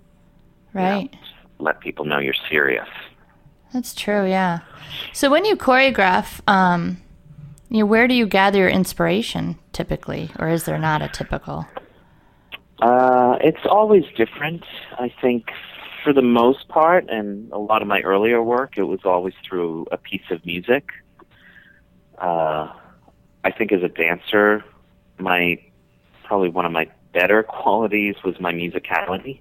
[0.73, 1.15] you know, Right.
[1.59, 2.87] let people know you're serious.
[3.73, 4.59] That's true, yeah.
[5.13, 6.97] So when you choreograph, um,
[7.69, 11.65] you know, where do you gather your inspiration typically, or is there not a typical?
[12.81, 14.63] Uh, it's always different.
[14.99, 15.45] I think
[16.03, 19.87] for the most part, and a lot of my earlier work, it was always through
[19.91, 20.89] a piece of music.
[22.19, 22.71] Uh,
[23.43, 24.63] I think as a dancer,
[25.17, 25.57] my
[26.23, 29.39] probably one of my better qualities was my musicality.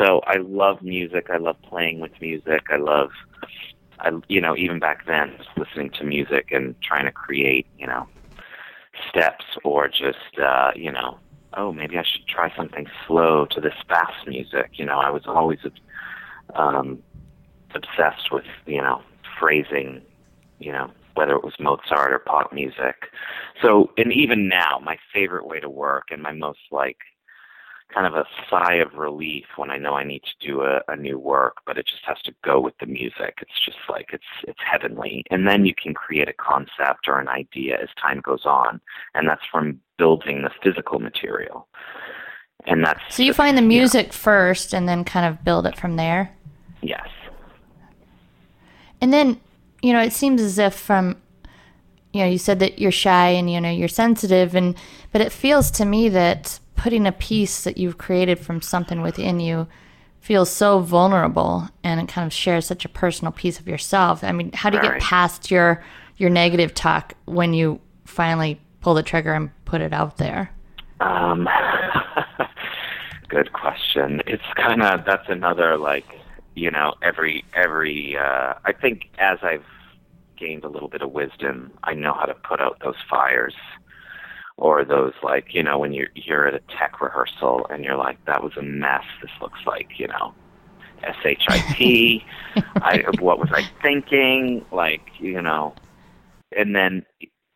[0.00, 1.26] So I love music.
[1.30, 2.62] I love playing with music.
[2.70, 3.10] I love,
[4.00, 7.86] I you know, even back then, just listening to music and trying to create, you
[7.86, 8.08] know,
[9.08, 11.18] steps or just, uh, you know,
[11.56, 14.70] oh, maybe I should try something slow to this fast music.
[14.74, 15.58] You know, I was always
[16.54, 17.02] um,
[17.74, 19.02] obsessed with, you know,
[19.38, 20.02] phrasing,
[20.58, 22.96] you know, whether it was Mozart or pop music.
[23.62, 26.96] So, and even now, my favorite way to work and my most like
[27.94, 30.96] kind of a sigh of relief when I know I need to do a, a
[30.96, 33.38] new work, but it just has to go with the music.
[33.42, 37.28] It's just like it's it's heavenly, and then you can create a concept or an
[37.28, 38.80] idea as time goes on,
[39.14, 41.68] and that's from building the physical material.
[42.66, 45.96] And that's So you find the music first, and then kind of build it from
[45.96, 46.36] there.
[46.82, 47.08] yes,
[49.00, 49.40] And then,
[49.82, 51.16] you know, it seems as if from,
[52.12, 54.76] you know, you said that you're shy and you know you're sensitive, and
[55.12, 59.38] but it feels to me that putting a piece that you've created from something within
[59.38, 59.68] you
[60.20, 64.24] feels so vulnerable, and it kind of shares such a personal piece of yourself.
[64.24, 65.84] I mean, how do you get past your
[66.16, 70.50] your negative talk when you finally pull the trigger and put it out there?
[71.00, 71.46] Um,
[73.28, 74.22] good question.
[74.26, 76.06] It's kind of that's another like
[76.54, 79.66] you know every every uh, I think as I've
[80.38, 83.54] gained a little bit of wisdom, I know how to put out those fires
[84.60, 88.24] or those like you know when you're you're at a tech rehearsal and you're like
[88.26, 89.04] that was a mess.
[89.22, 90.34] This looks like you know
[91.76, 92.22] shit.
[92.82, 94.64] I what was I thinking?
[94.70, 95.74] Like you know,
[96.56, 97.04] and then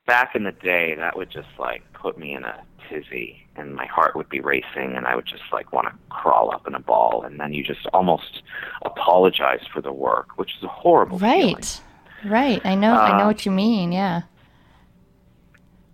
[0.07, 3.87] back in the day, that would just like put me in a tizzy, and my
[3.87, 6.81] heart would be racing, and I would just like want to crawl up in a
[6.81, 8.43] ball, and then you just almost
[8.85, 11.55] apologize for the work, which is a horrible feeling.
[11.55, 11.81] Right,
[12.25, 12.63] right.
[12.65, 12.95] I know.
[12.95, 13.93] I know Uh, what you mean.
[13.93, 14.23] Yeah.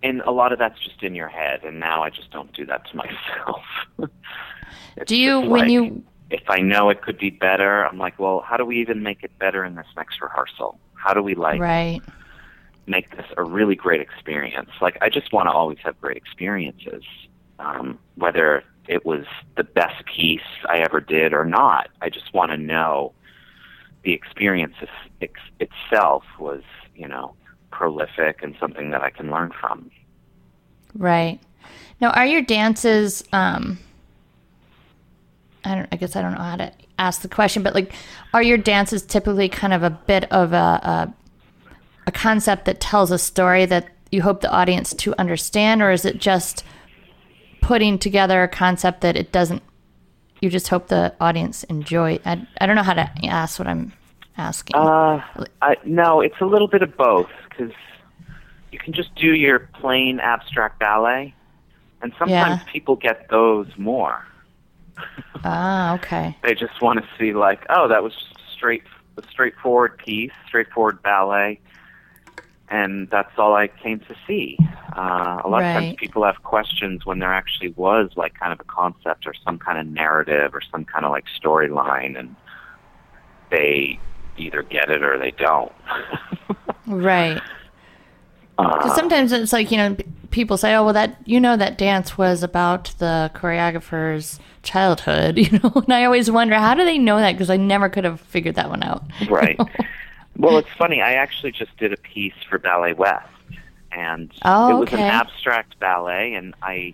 [0.03, 2.65] And a lot of that's just in your head, and now I just don't do
[2.65, 3.63] that to myself.
[5.05, 8.41] Do you just when you if I know it could be better, I'm like, well,
[8.41, 10.79] how do we even make it better in this next rehearsal?
[10.93, 12.01] How do we like right?
[12.87, 14.69] make this a really great experience.
[14.81, 17.03] Like I just want to always have great experiences,
[17.59, 19.25] um, whether it was
[19.57, 21.89] the best piece I ever did or not.
[22.01, 23.13] I just want to know
[24.03, 26.63] the experience is, itself was,
[26.95, 27.35] you know,
[27.71, 29.89] prolific and something that I can learn from.
[30.95, 31.39] Right.
[31.99, 33.23] Now, are your dances?
[33.31, 33.79] Um,
[35.63, 35.87] I don't.
[35.91, 37.93] I guess I don't know how to ask the question, but like,
[38.33, 41.13] are your dances typically kind of a bit of a, a
[42.07, 46.03] a concept that tells a story that you hope the audience to understand, or is
[46.03, 46.63] it just
[47.61, 49.61] putting together a concept that it doesn't?
[50.41, 52.19] You just hope the audience enjoy.
[52.25, 53.93] I I don't know how to ask what I'm
[54.37, 54.75] asking.
[54.75, 55.21] Uh,
[55.61, 57.73] I, no, it's a little bit of both because
[58.71, 61.33] you can just do your plain abstract ballet,
[62.01, 62.71] and sometimes Yeah.
[62.71, 64.25] people get those more.
[65.43, 66.35] ah, okay.
[66.43, 68.13] They just want to see like, oh, that was
[68.53, 68.83] straight,
[69.17, 71.59] a straightforward piece, straightforward ballet,
[72.69, 74.57] and that's all I came to see.
[74.95, 78.59] Uh, a lot of times people have questions when there actually was like kind of
[78.59, 82.35] a concept or some kind of narrative or some kind of like storyline, and
[83.49, 83.99] they
[84.41, 85.71] either get it or they don't.
[86.87, 87.41] Right.
[88.57, 89.95] Uh, Because sometimes it's like you know
[90.29, 95.57] people say, "Oh, well, that you know that dance was about the choreographer's childhood," you
[95.59, 98.19] know, and I always wonder how do they know that because I never could have
[98.21, 99.03] figured that one out.
[99.29, 99.57] Right.
[100.37, 101.01] well, it's funny.
[101.01, 103.27] I actually just did a piece for Ballet West,
[103.93, 106.93] and Oh, it was an abstract ballet, and I,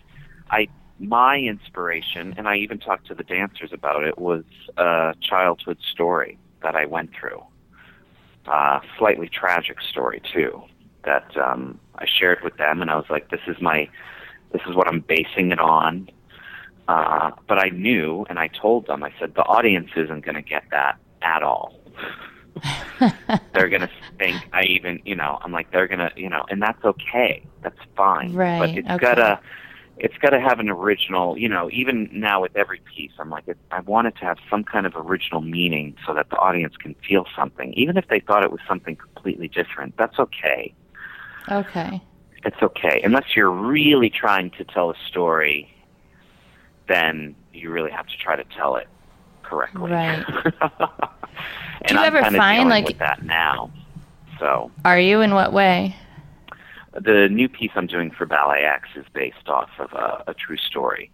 [0.51, 4.43] I, my inspiration, and I even talked to the dancers about it, was
[4.77, 7.43] a childhood story that I went through.
[8.45, 10.63] Uh, slightly tragic story too
[11.03, 13.89] that um, I shared with them, and I was like, "This is my,
[14.51, 16.09] this is what I'm basing it on."
[16.87, 20.41] Uh, but I knew, and I told them, I said, the audience isn't going to
[20.41, 21.77] get that at all.
[23.53, 26.45] they're going to think I even, you know, I'm like, they're going to, you know,
[26.49, 27.43] and that's okay.
[27.61, 28.33] That's fine.
[28.33, 28.97] Right, But it's okay.
[28.97, 29.39] gotta,
[29.99, 33.57] it's gotta have an original, you know, even now with every piece, I'm like, it,
[33.71, 36.95] I want it to have some kind of original meaning so that the audience can
[37.07, 37.73] feel something.
[37.73, 40.73] Even if they thought it was something completely different, that's okay.
[41.49, 42.01] Okay.
[42.45, 43.01] It's okay.
[43.03, 45.73] Unless you're really trying to tell a story,
[46.87, 48.87] then you really have to try to tell it
[49.43, 49.91] correctly.
[49.91, 50.25] Right.
[51.87, 53.71] Do you I'm ever find, like- that now?
[54.39, 55.95] So Are you in what way?
[56.99, 60.57] The new piece I'm doing for Ballet X is based off of a, a true
[60.57, 61.11] story.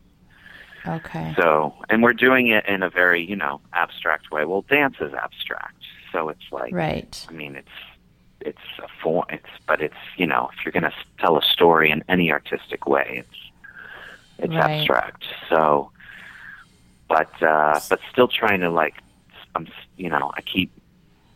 [0.85, 1.33] Okay.
[1.37, 4.45] So, and we're doing it in a very, you know, abstract way.
[4.45, 7.25] Well, dance is abstract, so it's like, Right.
[7.29, 7.69] I mean, it's
[8.41, 9.25] it's a form.
[9.29, 12.85] It's but it's you know, if you're going to tell a story in any artistic
[12.85, 13.37] way, it's
[14.39, 14.79] it's Right.
[14.81, 15.23] abstract.
[15.49, 15.91] So,
[17.07, 18.95] but uh, but still trying to like,
[19.55, 20.71] I'm you know, I keep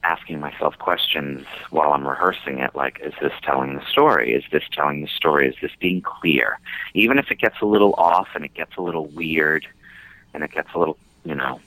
[0.08, 2.74] asking myself questions while I'm rehearsing it.
[2.74, 4.34] Like, is this telling the story?
[4.34, 5.50] Is this telling the story?
[5.50, 6.60] Is this being clear?
[6.94, 9.68] Even if it gets a little off and it gets a little weird,
[10.34, 11.60] and it gets a little, you know,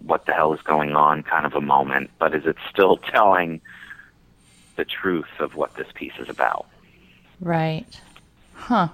[0.00, 3.60] what the hell is going on kind of a moment, but is it still telling
[4.76, 6.66] the truth of what this piece is about?
[7.40, 8.00] Right.
[8.54, 8.88] Huh.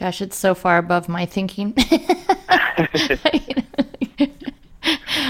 [0.00, 1.74] Gosh, it's so far above my thinking.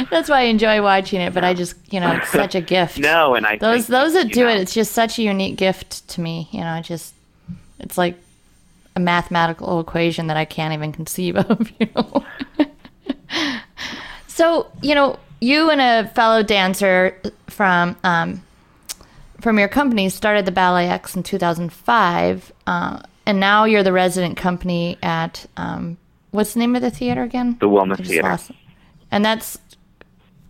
[0.11, 2.99] That's why I enjoy watching it, but I just, you know, it's such a gift.
[2.99, 6.09] No, and I those those that do know, it, it's just such a unique gift
[6.11, 6.49] to me.
[6.53, 7.15] You know, it just
[7.81, 8.17] it's like
[8.97, 11.71] a mathematical equation that I can't even conceive of.
[11.81, 12.25] You know.
[14.27, 18.43] so you know, you and a fellow dancer from um,
[19.41, 24.37] from your company started the Ballet X in 2005, uh, and now you're the resident
[24.37, 25.97] company at um,
[26.31, 27.57] what's the name of the theater again?
[27.61, 28.39] the just Theater.
[29.11, 29.59] And that's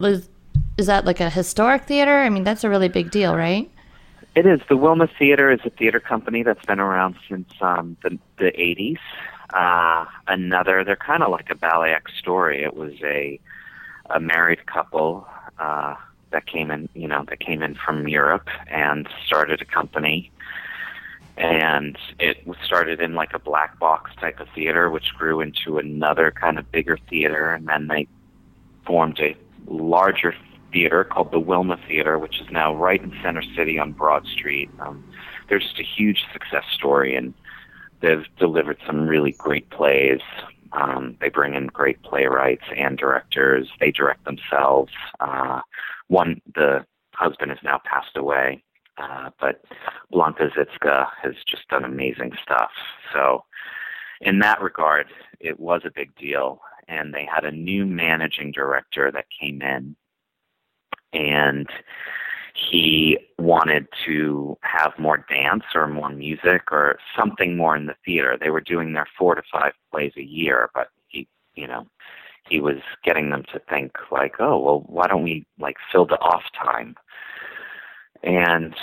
[0.06, 0.28] is,
[0.86, 2.18] that like a historic theater?
[2.18, 3.70] I mean, that's a really big deal, right?
[4.34, 4.60] It is.
[4.68, 8.98] The Wilma Theater is a theater company that's been around since um, the the 80s.
[9.50, 12.62] Uh, another, they're kind of like a ballet story.
[12.62, 13.40] It was a
[14.10, 15.26] a married couple
[15.58, 15.94] uh,
[16.30, 20.30] that came in, you know, that came in from Europe and started a company.
[21.36, 26.32] And it started in like a black box type of theater, which grew into another
[26.32, 28.08] kind of bigger theater, and then they
[28.84, 29.36] formed a
[29.68, 30.34] larger
[30.72, 34.70] theater called the Wilma Theater, which is now right in Center City on Broad Street.
[34.80, 35.04] Um,
[35.48, 37.34] they're just a huge success story, and
[38.00, 40.20] they've delivered some really great plays.
[40.72, 43.68] Um, they bring in great playwrights and directors.
[43.80, 44.92] They direct themselves.
[45.20, 45.60] Uh,
[46.08, 48.62] one, the husband has now passed away,
[48.98, 49.64] uh, but
[50.12, 52.70] Blanka Zizka has just done amazing stuff.
[53.12, 53.44] So,
[54.20, 55.06] in that regard,
[55.40, 56.60] it was a big deal.
[56.88, 59.94] And they had a new managing director that came in,
[61.12, 61.68] and
[62.54, 68.36] he wanted to have more dance or more music or something more in the theater.
[68.40, 71.86] They were doing their four to five plays a year, but he, you know,
[72.48, 76.18] he was getting them to think like, oh, well, why don't we like fill the
[76.20, 76.96] off time?
[78.22, 78.74] And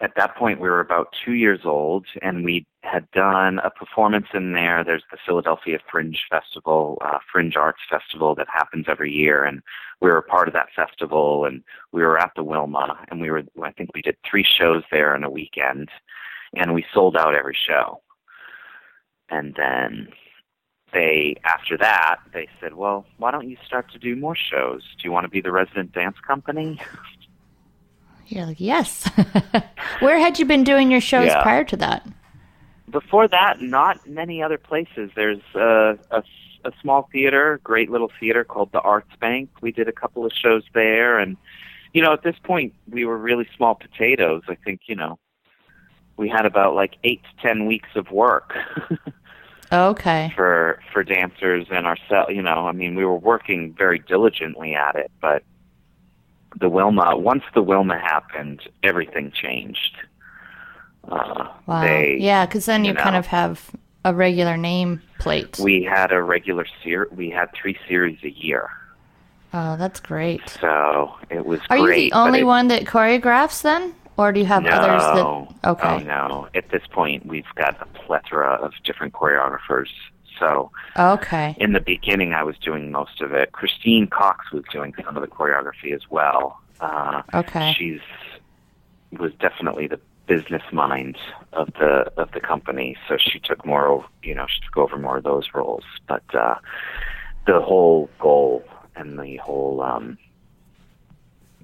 [0.00, 4.26] at that point, we were about two years old, and we had done a performance
[4.34, 4.84] in there.
[4.84, 9.62] There's the Philadelphia Fringe Festival, uh, Fringe Arts Festival that happens every year, and
[10.00, 11.44] we were a part of that festival.
[11.44, 14.82] And we were at the Wilma, and we were, I think, we did three shows
[14.90, 15.88] there in a weekend,
[16.54, 18.02] and we sold out every show.
[19.28, 20.08] And then
[20.92, 24.82] they, after that, they said, "Well, why don't you start to do more shows?
[24.96, 26.80] Do you want to be the resident dance company?"
[28.28, 29.08] You're like, yes.
[30.00, 31.42] Where had you been doing your shows Yeah.
[31.42, 32.06] prior to that?
[32.88, 35.10] before that, not many other places.
[35.16, 36.22] There's uh, a,
[36.64, 39.50] a small theater, great little theater called the Arts Bank.
[39.60, 41.36] We did a couple of shows there, and
[41.92, 44.42] you know, at this point, we were really small potatoes.
[44.48, 45.18] I think you know,
[46.16, 48.54] we had about like eight to ten weeks of work
[49.72, 50.32] Okay.
[50.36, 52.32] for for dancers and ourselves.
[52.32, 55.42] You know, I mean, we were working very diligently at it, but
[56.58, 59.96] the Wilma, once the Wilma happened, everything changed.
[61.08, 61.80] Uh, Wow.
[61.82, 63.70] They, yeah, because then you, you kind of have
[64.04, 65.58] a regular name plate.
[65.58, 68.70] we had a regular ser we had three series a year
[69.52, 70.40] oh, that's great.
[70.60, 73.94] so it was Are great you the only it- one that choreographs then?
[74.16, 75.02] Or do you have no, others
[75.60, 75.70] that.
[75.70, 75.88] Okay.
[75.88, 79.88] oh no at this point we've got a plethora of different choreographers
[80.38, 81.56] so Okay.
[81.58, 85.22] in the beginning i was doing most of it christine cox was doing some of
[85.22, 87.74] the choreography as well uh Okay.
[87.76, 88.00] she's
[89.18, 91.16] was definitely the business mind
[91.52, 95.18] of the of the company so she took more you know she took over more
[95.18, 96.56] of those roles but uh
[97.46, 98.64] the whole goal
[98.96, 100.18] and the whole um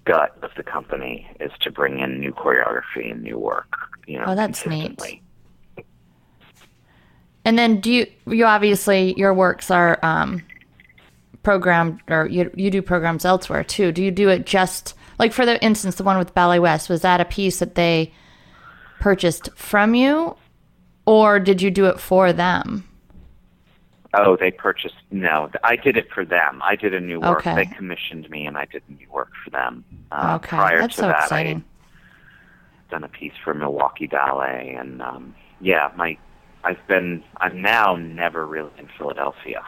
[0.05, 3.73] gut of the company is to bring in new choreography and new work
[4.07, 4.99] you know Oh, that's neat.
[7.45, 10.43] And then do you you obviously your works are um
[11.43, 13.93] programmed or you you do programs elsewhere too.
[13.93, 17.03] Do you do it just like for the instance the one with Ballet West was
[17.03, 18.13] that a piece that they
[19.01, 20.37] purchased from you
[21.07, 22.89] or did you do it for them?
[24.15, 27.55] oh they purchased no i did it for them i did a new work Okay.
[27.55, 29.83] they commissioned me and i did a new work for them
[30.13, 30.49] uh, okay.
[30.55, 31.65] prior That's to so that exciting.
[31.67, 36.19] I, done a piece for Milwaukee Ballet, and um, yeah, my
[36.65, 39.63] I've been I'm now never really in Philadelphia,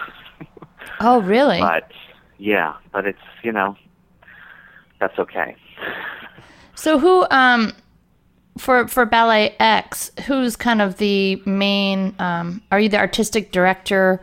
[1.00, 1.58] oh, really?
[1.60, 1.90] but
[2.38, 3.76] yeah, but it's you know
[5.00, 5.56] that's okay.
[6.74, 7.72] So who um
[8.58, 14.20] for for Ballet X, who's kind of the main um are you the artistic director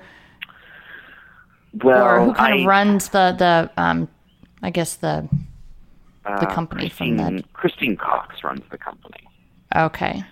[1.84, 4.08] Well, or who kind I, of runs the the um
[4.62, 5.28] I guess the
[6.24, 7.54] the uh, company from Christine, that?
[7.54, 9.28] Christine Cox runs the company.
[9.76, 10.24] Okay.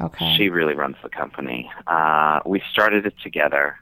[0.00, 0.36] Okay.
[0.36, 1.70] She really runs the company.
[1.86, 3.76] Uh, we started it together.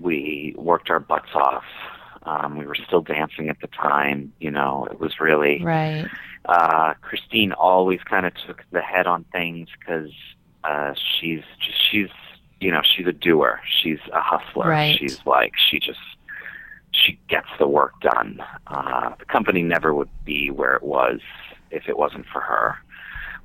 [0.00, 1.64] We worked our butts off.
[2.24, 4.32] Um, we were still dancing at the time.
[4.40, 6.06] You know, it was really right.
[6.46, 10.10] uh, Christine always kind of took the head on things because
[10.64, 12.08] uh, she's just, she's
[12.60, 13.60] you know she's a doer.
[13.66, 14.68] She's a hustler.
[14.68, 14.96] Right.
[14.96, 15.98] She's like she just
[16.92, 18.40] she gets the work done.
[18.68, 21.20] Uh, the company never would be where it was
[21.70, 22.76] if it wasn't for her.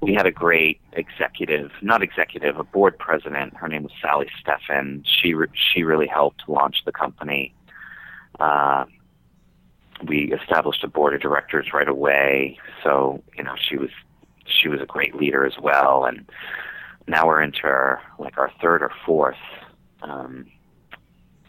[0.02, 3.56] We had a great executive, not executive, a board president.
[3.58, 5.04] Her name was Sally Steffen.
[5.06, 7.54] She re- she really helped launch the company.
[8.40, 8.86] Uh,
[10.06, 12.60] we established a board of directors right away.
[12.84, 13.90] So you know she was
[14.46, 16.06] she was a great leader as well.
[16.06, 16.30] And
[17.08, 19.36] now we're into our, like our third or fourth
[20.02, 20.46] um,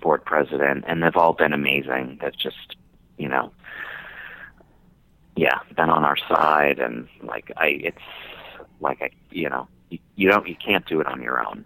[0.01, 2.19] board president, and they've all been amazing.
[2.21, 2.77] They've just
[3.19, 3.53] you know
[5.37, 7.99] yeah been on our side, and like I it's
[8.81, 11.65] like I you know you, you don't you can't do it on your own.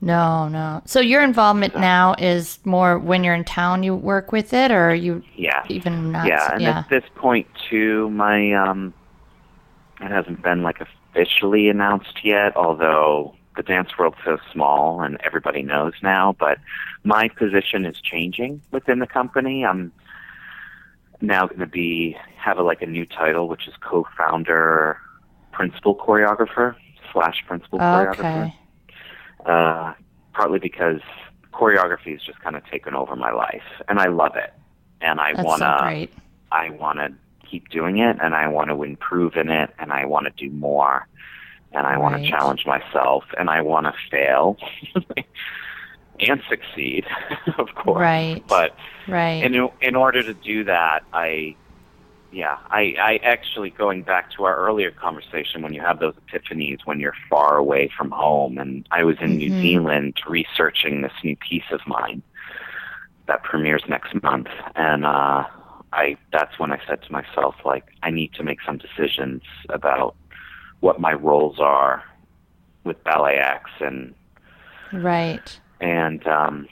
[0.00, 0.82] No, no.
[0.84, 4.90] So your involvement now is more when you're in town you work with it or
[4.90, 5.64] are you Yeah.
[5.68, 6.78] even not yeah, and yeah.
[6.80, 8.92] at this point too, my um,
[10.00, 12.54] it hasn't been like officially announced yet.
[12.54, 16.58] Although the dance world's so small and everybody knows now, but
[17.04, 19.64] my position is changing within the company.
[19.64, 19.92] I'm
[21.20, 24.98] now going to be have a, like a new title, which is co-founder,
[25.54, 26.74] principal choreographer
[27.12, 28.18] slash principal choreographer.
[28.46, 28.54] Okay.
[29.46, 29.94] Uh,
[30.32, 31.00] partly because
[31.52, 34.52] choreography has just kind of taken over my life, and I love it,
[35.00, 35.76] and I That's wanna.
[35.78, 36.12] so great.
[36.50, 37.12] I want to
[37.48, 40.50] keep doing it and I want to improve in it and I want to do
[40.50, 41.06] more
[41.72, 44.56] and I want to challenge myself and I want to fail
[46.20, 47.04] and succeed,
[47.58, 48.00] of course.
[48.00, 48.42] Right.
[48.48, 48.74] But
[49.08, 49.42] Right.
[49.44, 51.56] in in order to do that, I
[52.34, 56.80] yeah, I I actually going back to our earlier conversation when you have those epiphanies
[56.84, 59.60] when you're far away from home and I was in New Mhm.
[59.60, 62.22] Zealand researching this new piece of mine
[63.26, 65.44] that premieres next month, and uh,
[65.92, 70.16] I that's when I said to myself, like, I need to make some decisions about
[70.80, 72.02] what my roles are
[72.84, 74.14] with Ballet X and
[74.92, 76.68] right and um,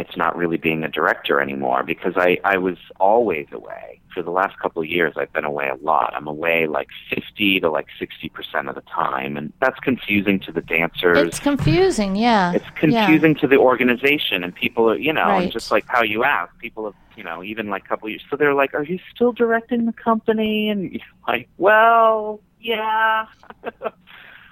[0.00, 4.30] it's not really being a director anymore because I I was always away for the
[4.30, 6.14] last couple of years I've been away a lot.
[6.14, 10.62] I'm away like 50 to like 60% of the time and that's confusing to the
[10.62, 11.18] dancers.
[11.18, 12.52] It's confusing, yeah.
[12.52, 13.40] It's confusing yeah.
[13.40, 15.44] to the organization and people, are, you know, right.
[15.44, 18.10] and just like how you ask, people have, you know, even like a couple of
[18.10, 23.26] years so they're like, "Are you still directing the company?" and you're like, "Well, yeah."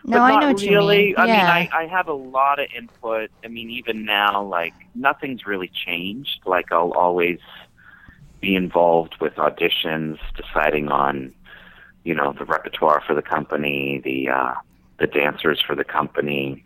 [0.09, 1.07] No, I know really.
[1.07, 1.15] mean.
[1.17, 1.23] Yeah.
[1.23, 3.31] I mean, I, I have a lot of input.
[3.45, 6.41] I mean, even now, like nothing's really changed.
[6.47, 7.39] Like I'll always
[8.41, 11.35] be involved with auditions, deciding on,
[12.05, 14.55] you know, the repertoire for the company, the uh,
[14.99, 16.65] the dancers for the company.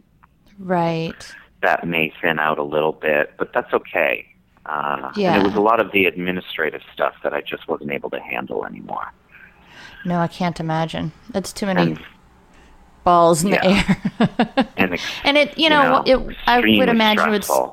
[0.58, 1.34] Right.
[1.62, 4.26] That may thin out a little bit, but that's okay.
[4.66, 5.34] Uh, yeah.
[5.34, 8.20] And it was a lot of the administrative stuff that I just wasn't able to
[8.20, 9.12] handle anymore.
[10.04, 11.12] No, I can't imagine.
[11.30, 12.00] That's too many And,
[13.04, 13.94] balls in yeah.
[14.18, 14.68] the air.
[14.76, 16.36] and, ex- and it, you know, you know, it.
[16.46, 17.70] I would imagine it would.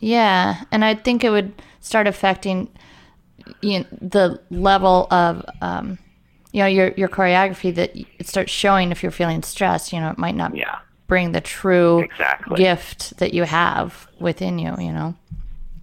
[0.00, 2.68] Yeah, and I think it would start affecting
[3.60, 5.98] you know, the level of um,
[6.52, 9.92] you know your your choreography that it starts showing if you're feeling stressed.
[9.92, 10.78] You know, it might not Yeah.
[11.06, 12.56] bring the true Exactly.
[12.56, 14.74] gift that you have within you.
[14.78, 15.14] You know,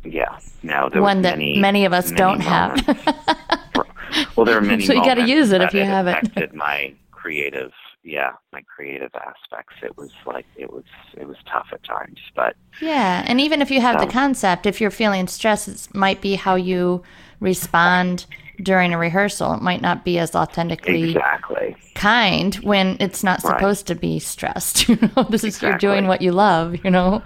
[0.04, 0.38] Yeah.
[0.64, 2.86] Now there one that many, many of us many don't have.
[4.36, 4.86] well, there are many.
[4.86, 6.18] So you gotta use it if you have it.
[6.18, 7.72] Affected my creative,
[8.04, 9.76] yeah, my creative aspects.
[9.84, 10.84] It was like it was
[11.18, 14.66] it was tough at times, but Yeah, and even if you have the Um, concept,
[14.66, 17.04] if you're feeling stressed, it might be how you
[17.40, 18.26] respond
[18.62, 19.54] during a rehearsal.
[19.54, 21.76] It might not be as authentically exactly.
[21.96, 23.58] kind when it's not Right.
[23.58, 24.88] supposed to be stressed.
[24.90, 26.76] You know, this is you're doing what you love.
[26.84, 27.22] You know.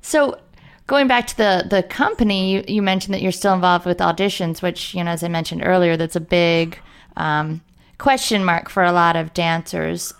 [0.00, 0.38] so,
[0.86, 4.62] going back to the the company, you, you mentioned that you're still involved with auditions,
[4.62, 6.78] which you know, as I mentioned earlier, that's a big
[7.16, 7.60] um,
[7.98, 10.14] question mark for a lot of dancers.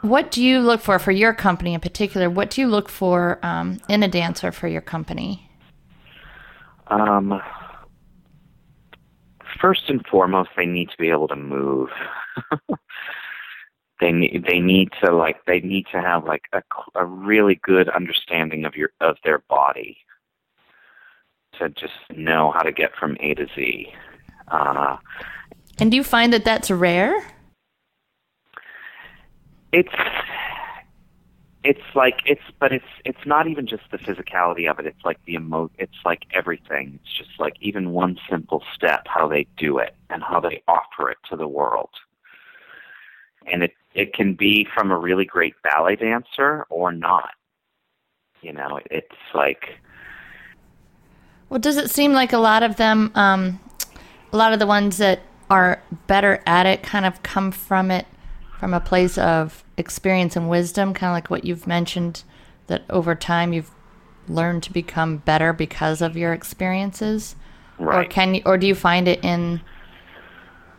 [0.00, 2.28] What do you look for for your company in particular?
[2.28, 5.48] What do you look for um, in a dancer for your company?
[6.88, 7.40] Um,
[9.60, 11.88] first and foremost, they need to be able to move.
[14.00, 16.62] they need they need to like they need to have like a,
[16.96, 19.96] a really good understanding of your of their body
[21.58, 23.92] to just know how to get from A to Z.
[24.48, 24.96] Uh,
[25.78, 27.24] And do you find that that's rare?
[29.72, 29.92] it's
[31.64, 34.86] it's like it's but it's it's not even just the physicality of it.
[34.86, 36.98] It's like the emo it's like everything.
[37.02, 41.10] It's just like even one simple step how they do it and how they offer
[41.10, 41.90] it to the world.
[43.50, 47.30] And it it can be from a really great ballet dancer or not.
[48.42, 49.78] You know it's like
[51.48, 53.60] Well, does it seem like a lot of them, um,
[54.32, 55.20] a lot of the ones that
[55.52, 58.06] are better at it, kind of come from it
[58.58, 62.24] from a place of experience and wisdom, kind of like what you've mentioned,
[62.68, 63.70] that over time you've
[64.28, 67.36] learned to become better because of your experiences,
[67.78, 68.06] Right.
[68.06, 69.60] or can you, or do you find it in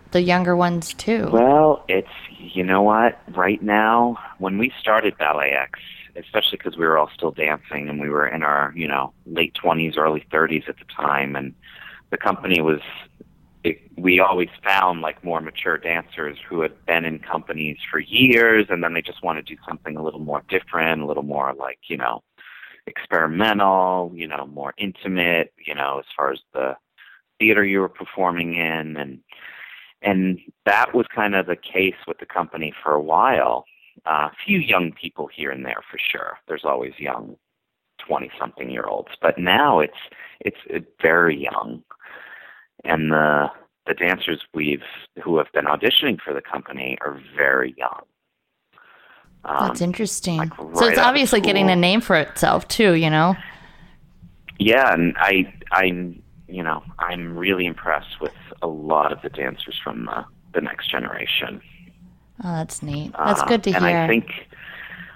[0.10, 1.30] the younger ones too?
[1.32, 2.08] Well, it's
[2.40, 3.20] you know what?
[3.36, 5.80] Right now, when we started Ballet X,
[6.16, 9.54] especially because we were all still dancing and we were in our you know late
[9.54, 11.54] twenties, early thirties at the time, and
[12.10, 12.82] the company was.
[13.64, 18.68] It, we always found like more mature dancers who had been in companies for years,
[18.70, 21.54] and then they just want to do something a little more different, a little more
[21.54, 22.24] like you know
[22.88, 26.76] experimental, you know, more intimate, you know, as far as the
[27.40, 29.20] theater you were performing in and
[30.02, 33.66] and that was kind of the case with the company for a while.
[34.06, 36.38] A uh, few young people here and there for sure.
[36.48, 37.38] There's always young,
[38.00, 39.98] twenty-something year olds, but now it's
[40.42, 41.84] it's uh, very young,
[42.84, 43.50] and the
[43.86, 44.84] the dancers we've
[45.24, 48.02] who have been auditioning for the company are very young.
[49.46, 50.38] Um, That's interesting.
[50.38, 52.94] like so it's obviously getting a name for itself too.
[52.94, 53.36] You know.
[54.60, 59.80] yeah, and I I'm you know I'm really impressed with a lot of the dancers
[59.84, 61.62] from the the next generation.
[62.44, 63.14] Oh, that's neat.
[63.24, 63.98] That's Uh, good to and hear.
[63.98, 64.28] I think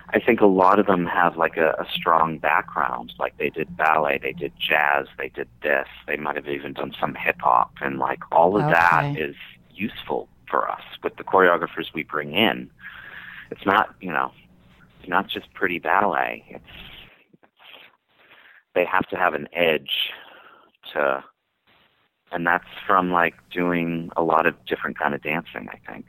[0.09, 3.13] I think a lot of them have like a, a strong background.
[3.19, 5.87] Like they did ballet, they did jazz, they did this.
[6.07, 9.21] They might have even done some hip hop, and like all of that Okay.
[9.21, 9.35] is
[9.73, 12.69] useful for us with the choreographers we bring in.
[13.51, 14.31] It's not you know,
[14.99, 16.43] it's not just pretty ballet.
[16.49, 16.63] It's,
[17.43, 17.51] it's
[18.73, 20.11] they have to have an edge
[20.93, 21.23] to,
[22.31, 25.67] and that's from like doing a lot of different kind of dancing.
[25.69, 26.05] I think.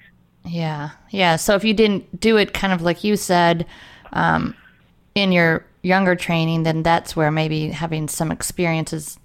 [0.48, 1.36] Yeah, yeah.
[1.36, 3.66] So if you didn't do it kind of like you said,
[4.12, 4.54] um,
[5.14, 9.18] in your younger training, then that's where maybe having some experiences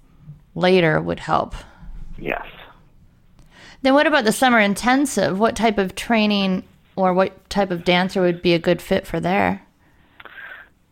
[0.54, 1.54] later would help.
[2.18, 2.46] Yes.
[3.82, 5.38] Then what about the summer intensive?
[5.38, 6.64] What type of training
[6.96, 9.62] or what type of dancer would be a good fit for there?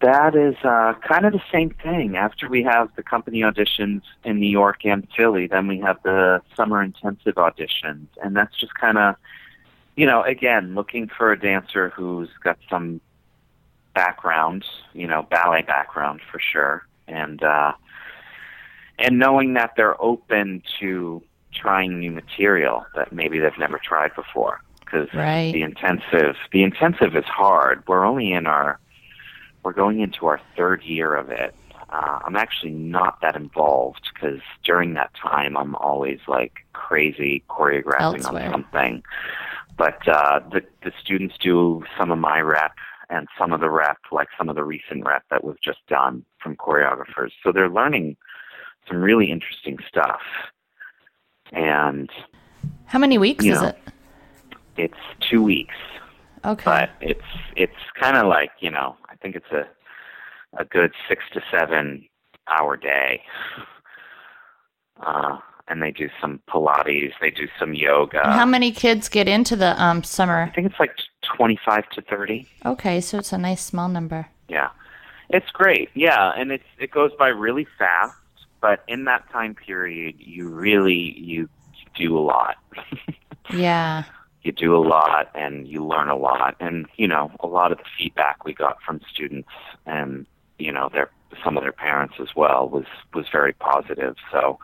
[0.01, 2.17] That is uh, kind of the same thing.
[2.17, 6.43] After we have the company auditions in New York and Philly, then we have the
[6.57, 8.09] summer intensive auditions.
[8.23, 9.15] And that's just kind of,
[10.03, 13.01] you know, again, looking for a dancer who's got some
[13.95, 16.85] background, you know, ballet background for sure.
[17.07, 17.75] And, uh,
[18.99, 21.23] and knowing that they're open to
[21.53, 25.53] trying new material that maybe they've never tried before because right.
[25.53, 27.85] the intensive the intensive is hard.
[27.87, 28.81] We're only in our
[29.63, 31.55] we're going into our third year of it.
[31.91, 38.25] Uh, I'm actually not that involved because during that time I'm always like crazy choreographing
[38.25, 38.47] Elsewhere.
[38.47, 39.05] on something.
[39.77, 42.73] But uh, the the students do some of my rep
[43.11, 46.25] and some of the rep, like some of the recent rep that was just done
[46.43, 47.31] from choreographers.
[47.43, 48.17] So they're learning
[48.89, 50.21] some really interesting stuff.
[51.53, 52.11] And
[52.87, 53.79] How many weeks You is it?
[54.77, 54.95] it's
[55.31, 55.75] two weeks,
[56.45, 56.65] Okay.
[56.65, 57.21] but it's
[57.57, 59.67] it's kind of like you know I think it's a
[60.59, 62.07] a good six to seven
[62.49, 63.23] hour day.
[65.01, 65.39] Uh,
[65.69, 68.23] and they do some Pilates, they do some yoga.
[68.25, 70.43] How many kids get into the um, summer?
[70.43, 70.93] I think it's like
[71.37, 72.47] 25 to 30.
[72.67, 74.29] Okay, so it's a nice small number.
[74.49, 74.69] Yeah.
[75.31, 75.89] It's great.
[75.95, 78.15] Yeah, and it's it goes by really fast,
[78.61, 81.49] but in that time period you really you
[81.95, 82.57] do a lot.
[83.53, 84.05] Yeah.
[84.43, 87.79] you do a lot and you learn a lot and you know a lot of
[87.79, 89.49] the feedback we got from students
[89.85, 90.27] and
[90.63, 91.11] you know their
[91.45, 94.17] some of their parents as well was was very positive.
[94.31, 94.59] So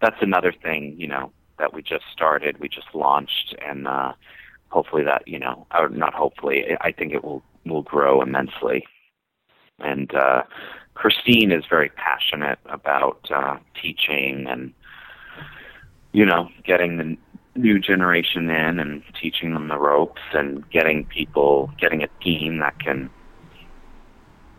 [0.00, 4.12] that's another thing you know that we just started we just launched and uh
[4.70, 8.86] hopefully that you know or not hopefully i think it will will grow immensely.
[9.78, 10.42] And uh
[10.94, 14.72] christine is very passionate about uh teaching and
[16.12, 17.16] you know getting the
[17.60, 22.78] new generation in and teaching them the ropes and getting people getting a team that
[22.78, 23.10] can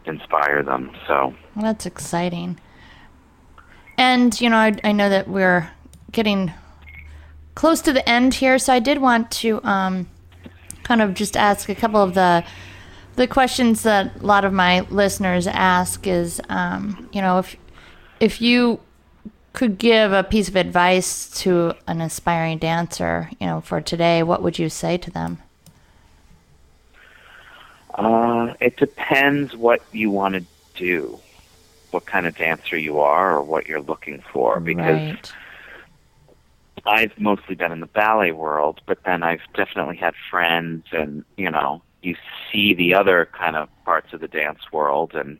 [0.06, 2.60] inspire them so Well, that's exciting.
[3.97, 5.70] And, you know, I, I know that we're
[6.12, 6.52] getting
[7.56, 10.10] close to the end here, so I did want to um,
[10.84, 12.43] kind of just ask a couple of the
[13.18, 17.58] the questions that a lot of my listeners ask is, um, you know, if
[18.20, 18.80] if you
[19.54, 24.41] could give a piece of advice to an aspiring dancer, you know, for today, what
[24.41, 25.39] would you say to them?
[27.96, 31.20] Uh it depends what you want to do
[31.92, 35.34] what kind of dancer you are or what you're looking for because right.
[36.86, 41.52] I've mostly been in the ballet world, but then I've definitely had friends and, you
[41.52, 42.16] know, you
[42.52, 45.38] see the other kind of parts of the dance world and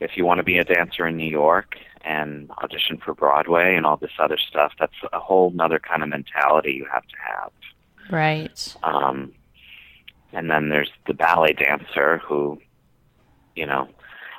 [0.00, 3.86] if you want to be a dancer in New York and audition for Broadway and
[3.86, 7.52] all this other stuff, that's a whole nother kind of mentality you have to have.
[8.10, 8.76] Right.
[8.82, 9.32] Um,
[10.32, 12.58] and then there's the ballet dancer who,
[13.54, 13.88] you know,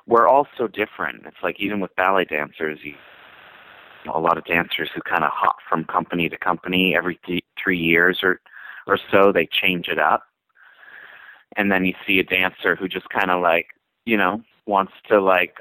[0.07, 1.25] we're all so different.
[1.25, 2.95] It's like even with ballet dancers, you
[4.13, 7.77] a lot of dancers who kind of hop from company to company every th- three
[7.79, 8.41] years or
[8.85, 9.31] or so.
[9.31, 10.23] They change it up,
[11.55, 13.67] and then you see a dancer who just kind of like
[14.05, 15.57] you know wants to like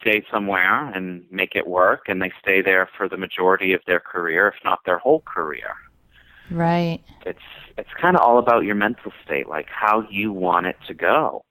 [0.00, 4.00] stay somewhere and make it work, and they stay there for the majority of their
[4.00, 5.74] career, if not their whole career.
[6.50, 7.00] Right.
[7.24, 7.38] It's
[7.76, 11.42] it's kind of all about your mental state, like how you want it to go.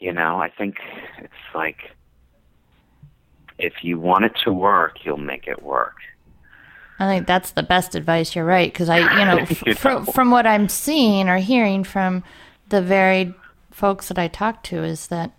[0.00, 0.76] You know, I think
[1.18, 1.92] it's like
[3.58, 5.96] if you want it to work, you'll make it work.
[7.00, 8.34] I think that's the best advice.
[8.34, 10.04] You're right, because I, you know, f- You know.
[10.04, 12.24] from what I'm seeing or hearing from
[12.68, 13.34] the varied
[13.70, 15.32] folks that I talk to is that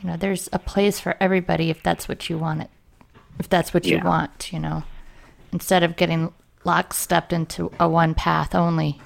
[0.00, 2.70] you know there's a place for everybody if that's what you want it,
[3.38, 4.84] if that's what you want, you know,
[5.52, 6.32] instead of getting
[6.64, 9.00] lockstepped into a one path only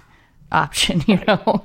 [0.52, 1.64] option, you know.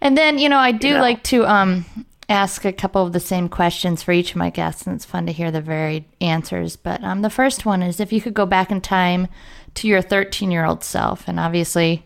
[0.00, 1.00] and then you know I do know.
[1.00, 1.84] like to um
[2.28, 5.26] ask a couple of the same questions for each of my guests, and it's fun
[5.26, 6.76] to hear the varied answers.
[6.76, 9.28] But um, the first one is if you could go back in time
[9.74, 12.02] to your 13 year old self, and obviously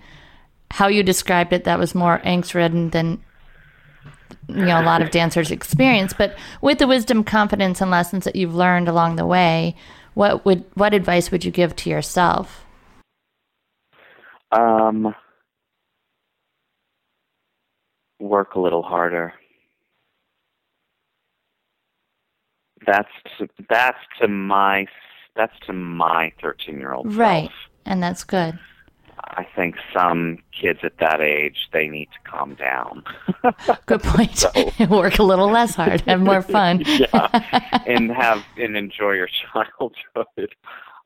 [0.73, 3.23] how you described it, that was more angst ridden than
[4.49, 6.13] you know a lot of dancers experience.
[6.13, 9.77] But with the wisdom, confidence, and lessons that you've learned along the way,
[10.15, 12.65] what would what advice would you give to yourself?
[14.53, 15.15] Um,
[18.19, 19.35] work a little harder.
[22.87, 23.09] That's
[23.39, 24.87] to, that's to my
[25.37, 27.51] that's to my thirteen year old Right,
[27.85, 28.59] and that's good.
[29.25, 33.05] I think some kids at that age they need to calm down.
[33.87, 34.37] Good point.
[34.37, 34.51] so,
[34.91, 36.81] Work a little less hard, have more fun.
[36.87, 40.55] yeah, and have and enjoy your childhood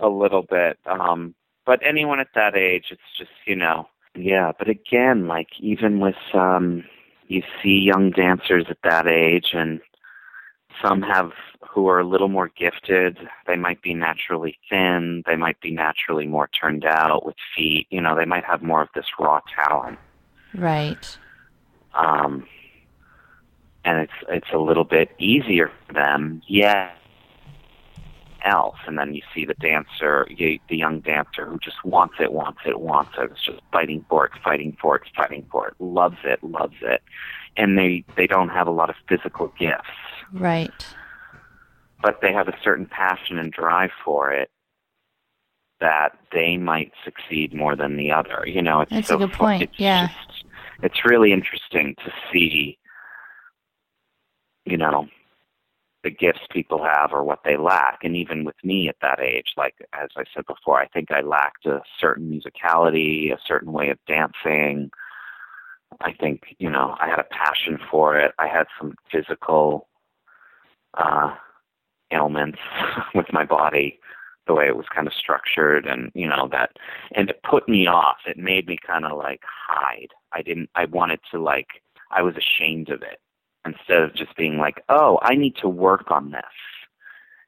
[0.01, 0.79] a little bit.
[0.87, 1.35] Um,
[1.67, 4.53] but anyone at that age, it's just you know, yeah.
[4.59, 6.85] But again, like even with um,
[7.29, 9.81] you see young dancers at that age, and
[10.83, 11.33] some have
[11.75, 13.19] who are a little more gifted.
[13.47, 15.25] They might be naturally thin.
[15.27, 17.89] They might be naturally more turned out with feet.
[17.91, 19.99] You know, they might have more of this raw talent.
[20.55, 21.19] Right.
[21.95, 22.47] Um,
[23.85, 26.43] and it's it's a little bit easier for them.
[26.47, 26.91] Yeah.
[28.45, 32.31] Else, and then you see the dancer, you, the young dancer who just wants it,
[32.31, 33.31] wants it, wants it.
[33.33, 35.75] It's just fighting for it, fighting for it, fighting for it.
[35.79, 37.03] Loves it, loves it,
[37.57, 39.89] and they they don't have a lot of physical gifts.
[40.33, 40.95] Right
[42.05, 44.51] but they have a certain passion and drive for it
[45.81, 48.45] that they might succeed more than the other.
[48.47, 49.63] You know, it's That's so a good point.
[49.63, 50.09] It's yeah.
[50.09, 50.45] Just,
[50.83, 52.79] it's really interesting to see,
[54.67, 55.09] you know,
[56.03, 58.01] the gifts people have or what they lack.
[58.05, 61.23] And even with me at that age, like as I said before, I think I
[61.23, 64.91] lacked a certain musicality, a certain way of dancing.
[66.03, 68.33] I think, you know, I had a passion for it.
[68.39, 69.89] I had some physical
[70.97, 71.35] uh
[72.13, 72.59] ailments
[73.15, 73.99] with my body
[74.47, 76.73] the way it was kind of structured and you know that
[77.15, 78.19] and it put me off.
[78.27, 80.09] It made me kind of like hide.
[80.33, 81.69] I didn't i wanted to like
[82.11, 83.21] i was ashamed of it
[83.67, 86.43] instead of just being like oh i need to work on this.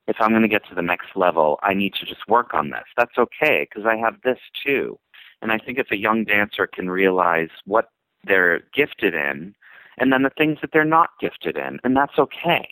[0.06, 2.70] If i'm going to get to the next level i need to just work on
[2.70, 2.84] this.
[2.96, 4.98] That's okay because i have this too.
[5.42, 7.90] And i think if a young dancer can realize what
[8.24, 9.54] they're gifted in
[9.98, 12.68] and then the things that they're not gifted in and that's okay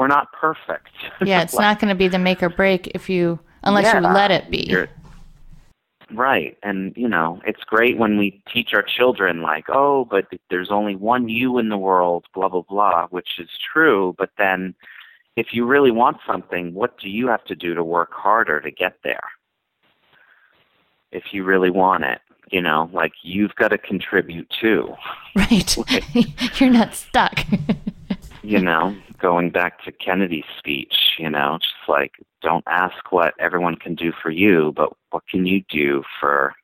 [0.00, 0.88] we're not perfect.
[1.20, 4.00] Yeah, it's like, not going to be the make or break if you unless yeah,
[4.00, 4.74] you let it be.
[6.10, 6.56] Right.
[6.62, 10.96] And, you know, it's great when we teach our children, like, oh, but there's only
[10.96, 14.14] one you in the world, blah, blah, blah, which is true.
[14.16, 14.74] But then
[15.36, 18.70] if you really want something, what do you have to do to work harder to
[18.70, 19.28] get there?
[21.12, 22.20] If you really want it,
[22.50, 24.94] you know, like you've got to contribute too.
[25.36, 25.76] Right.
[25.90, 27.44] like, You're not stuck.
[28.42, 32.12] You know, going back to Kennedy's speech, you know, just like
[32.42, 36.54] don't ask what everyone can do for you, but what can you do for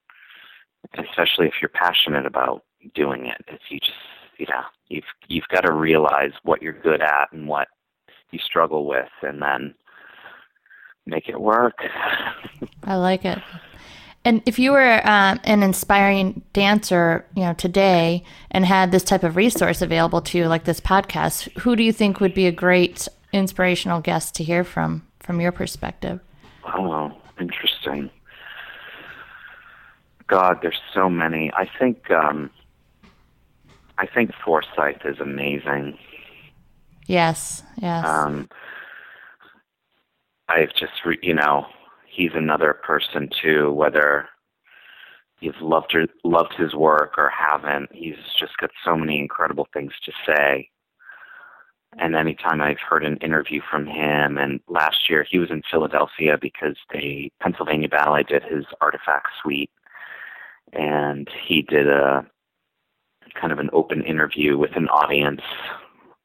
[0.99, 2.63] especially if you're passionate about
[2.95, 3.45] doing it.
[3.49, 3.93] If you just
[4.39, 7.69] you know, you've you've got to realize what you're good at and what
[8.31, 9.75] you struggle with and then
[11.07, 11.79] make it work.
[12.85, 13.39] I like it.
[14.27, 19.23] And if you were um, an inspiring dancer, you know, today and had this type
[19.23, 22.53] of resource available to you, like this podcast, who do you think would be a
[22.53, 26.19] great inspirational guest to hear from, from your perspective?
[26.65, 28.11] Oh, interesting.
[30.27, 31.53] God, there's so many.
[31.53, 32.51] I think, um,
[33.97, 35.97] I think Forsythe is amazing.
[37.07, 38.05] Yes, yes.
[38.05, 38.49] Um,
[40.49, 41.69] I've just, re- you know,
[42.17, 44.29] he's another person too, whether
[45.41, 47.91] you've loved or loved his work or haven't.
[47.93, 50.71] He's just got so many incredible things to say.
[51.99, 56.39] And anytime I've heard an interview from him, and last year he was in Philadelphia
[56.41, 59.71] because the Pennsylvania Ballet did his artifact suite,
[60.73, 62.27] and he did a
[63.41, 65.43] kind of an open interview with an audience,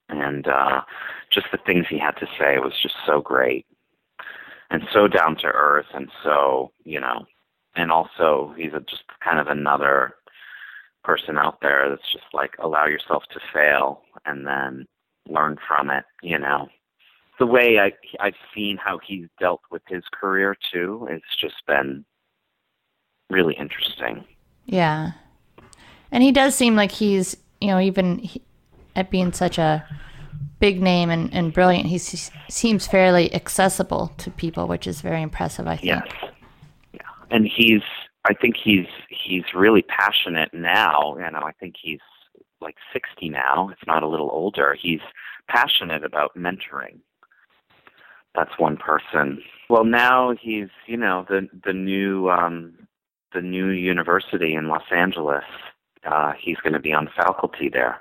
[0.10, 0.82] and uh,
[1.30, 3.66] just the things he had to say was just so great
[4.72, 7.26] and so down to earth and so you know
[7.76, 10.16] and also he's a, just kind of another
[11.04, 14.86] person out there that's just like allow yourself to fail and then
[15.30, 16.68] learn from it you know.
[17.40, 22.06] The way i i've seen how he's dealt with his career too it's just been
[23.32, 24.26] really interesting.
[24.66, 25.12] Yeah.
[26.12, 28.42] And he does seem like he's you know even he,
[28.96, 29.86] at being such a
[30.62, 31.88] big name and, and brilliant.
[31.88, 35.68] He seems fairly accessible to people, which is very impressive.
[35.68, 35.88] I think.
[35.88, 36.08] Yes.
[36.94, 37.02] Yeah.
[37.30, 37.82] And he's.
[38.24, 41.18] I think he's he's really passionate now.
[41.18, 42.00] You know, I think he's
[42.62, 44.78] like 60 now, if not a little older.
[44.80, 45.00] He's
[45.48, 47.00] passionate about mentoring.
[48.36, 49.42] That's one person.
[49.70, 52.74] Well, now he's you know the the new um,
[53.34, 55.44] the new university in Los Angeles.
[56.06, 58.00] Uh, he's going to be on faculty there.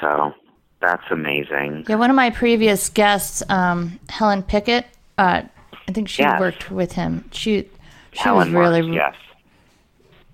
[0.00, 0.32] So
[0.80, 1.86] that's amazing.
[1.88, 4.86] Yeah, one of my previous guests, um, Helen Pickett,
[5.18, 5.42] uh,
[5.88, 6.40] I think she yes.
[6.40, 7.28] worked with him.
[7.32, 7.68] She
[8.12, 9.36] she Helen was really Marks, yes.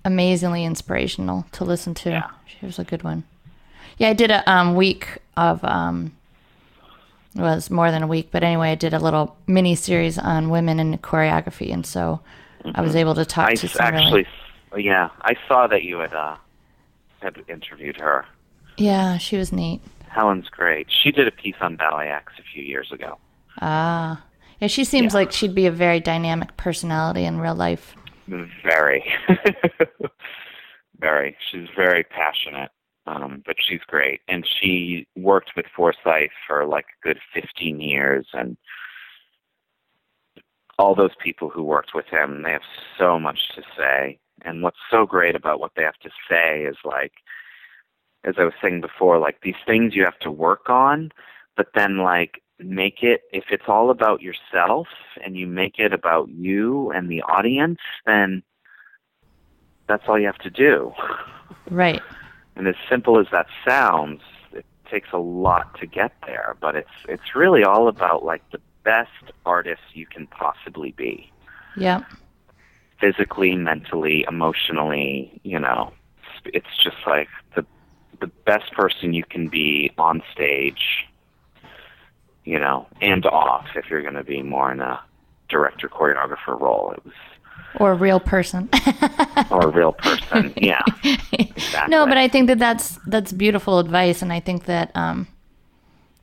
[0.05, 2.09] amazingly inspirational to listen to.
[2.09, 2.29] Yeah.
[2.45, 3.23] She was a good one.
[3.97, 6.13] Yeah, I did a um, week of um,
[7.35, 10.49] it was more than a week, but anyway, I did a little mini series on
[10.49, 12.19] women in choreography, and so
[12.75, 14.27] I was able to talk I to some actually,
[14.71, 16.35] really, yeah, I saw that you had uh,
[17.21, 18.25] had interviewed her.
[18.77, 19.81] yeah, she was neat.
[20.13, 20.87] Helen's great.
[20.89, 23.17] She did a piece on Ballet X a few years ago.
[23.61, 24.23] Ah,
[24.59, 25.19] yeah, she seems Yeah.
[25.19, 27.95] like she'd be a very dynamic personality in real life.
[28.63, 29.03] Very,
[30.99, 31.35] very.
[31.49, 32.71] She's very passionate,
[33.07, 34.21] um, but she's great.
[34.27, 38.57] And she worked with Forsythe for like a good 15 years, and
[40.77, 42.61] all those people who worked with him, they have
[42.97, 44.19] so much to say.
[44.43, 47.13] And what's so great about what they have to say is like,
[48.23, 51.11] as I was saying before, like these things you have to work on,
[51.55, 54.87] but then like make it if it's all about yourself
[55.23, 58.43] and you make it about you and the audience, then
[59.87, 60.93] that's all you have to do.
[61.69, 62.01] Right.
[62.55, 64.21] And as simple as that sounds,
[64.53, 68.61] it takes a lot to get there, but it's it's really all about like the
[68.83, 71.31] best artist you can possibly be.
[71.77, 72.03] Yep.
[72.99, 75.93] Physically, mentally, emotionally, you know.
[76.45, 77.65] It's just like the
[78.21, 81.05] the best person you can be on stage,
[82.45, 84.99] you know, and off if you're going to be more in a
[85.49, 86.93] director choreographer role.
[86.95, 87.13] It was
[87.75, 88.69] Or a real person.
[89.51, 90.53] or a real person.
[90.57, 90.83] Yeah.
[91.33, 91.91] Exactly.
[91.91, 95.27] No, but I think that that's that's beautiful advice, and I think that um,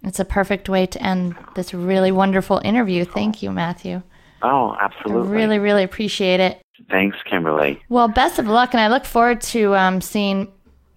[0.03, 3.05] it's a perfect way to end this really wonderful interview.
[3.05, 4.03] Thank you, Matthew.
[4.43, 5.31] Oh, I absolutely.
[5.31, 6.61] really, really appreciate it.
[6.91, 7.83] Thanks, Kimberly.
[7.89, 10.49] Well, best of luck, and I look forward to um, seeing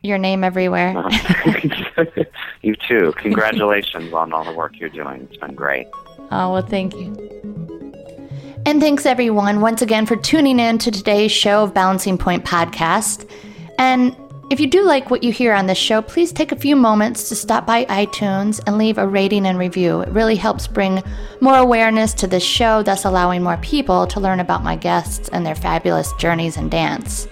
[0.01, 0.95] your name everywhere.
[2.61, 3.13] you too.
[3.17, 5.27] Congratulations on all the work you're doing.
[5.29, 5.87] It's been great.
[6.31, 7.13] Oh, well, thank you.
[8.65, 13.29] And thanks, everyone, once again for tuning in to today's show of Balancing Point Podcast.
[13.79, 14.15] And
[14.51, 17.29] if you do like what you hear on this show, please take a few moments
[17.29, 20.01] to stop by iTunes and leave a rating and review.
[20.01, 21.01] It really helps bring
[21.39, 25.45] more awareness to this show, thus allowing more people to learn about my guests and
[25.45, 27.27] their fabulous journeys in dance.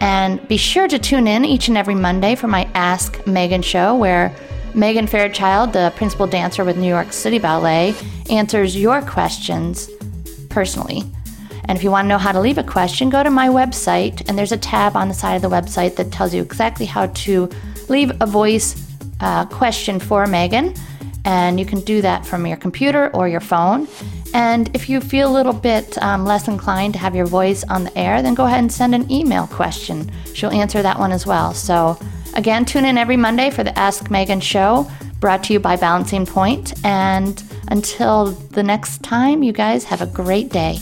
[0.00, 3.96] And be sure to tune in each and every Monday for my Ask Megan show,
[3.96, 4.34] where
[4.74, 7.94] Megan Fairchild, the principal dancer with New York City Ballet,
[8.28, 9.88] answers your questions
[10.50, 11.02] personally.
[11.64, 14.28] And if you want to know how to leave a question, go to my website,
[14.28, 17.06] and there's a tab on the side of the website that tells you exactly how
[17.06, 17.48] to
[17.88, 18.86] leave a voice
[19.20, 20.74] uh, question for Megan.
[21.24, 23.88] And you can do that from your computer or your phone.
[24.34, 27.84] And if you feel a little bit um, less inclined to have your voice on
[27.84, 30.10] the air, then go ahead and send an email question.
[30.34, 31.54] She'll answer that one as well.
[31.54, 31.98] So,
[32.34, 36.26] again, tune in every Monday for the Ask Megan show, brought to you by Balancing
[36.26, 36.74] Point.
[36.84, 40.78] And until the next time, you guys have a great day.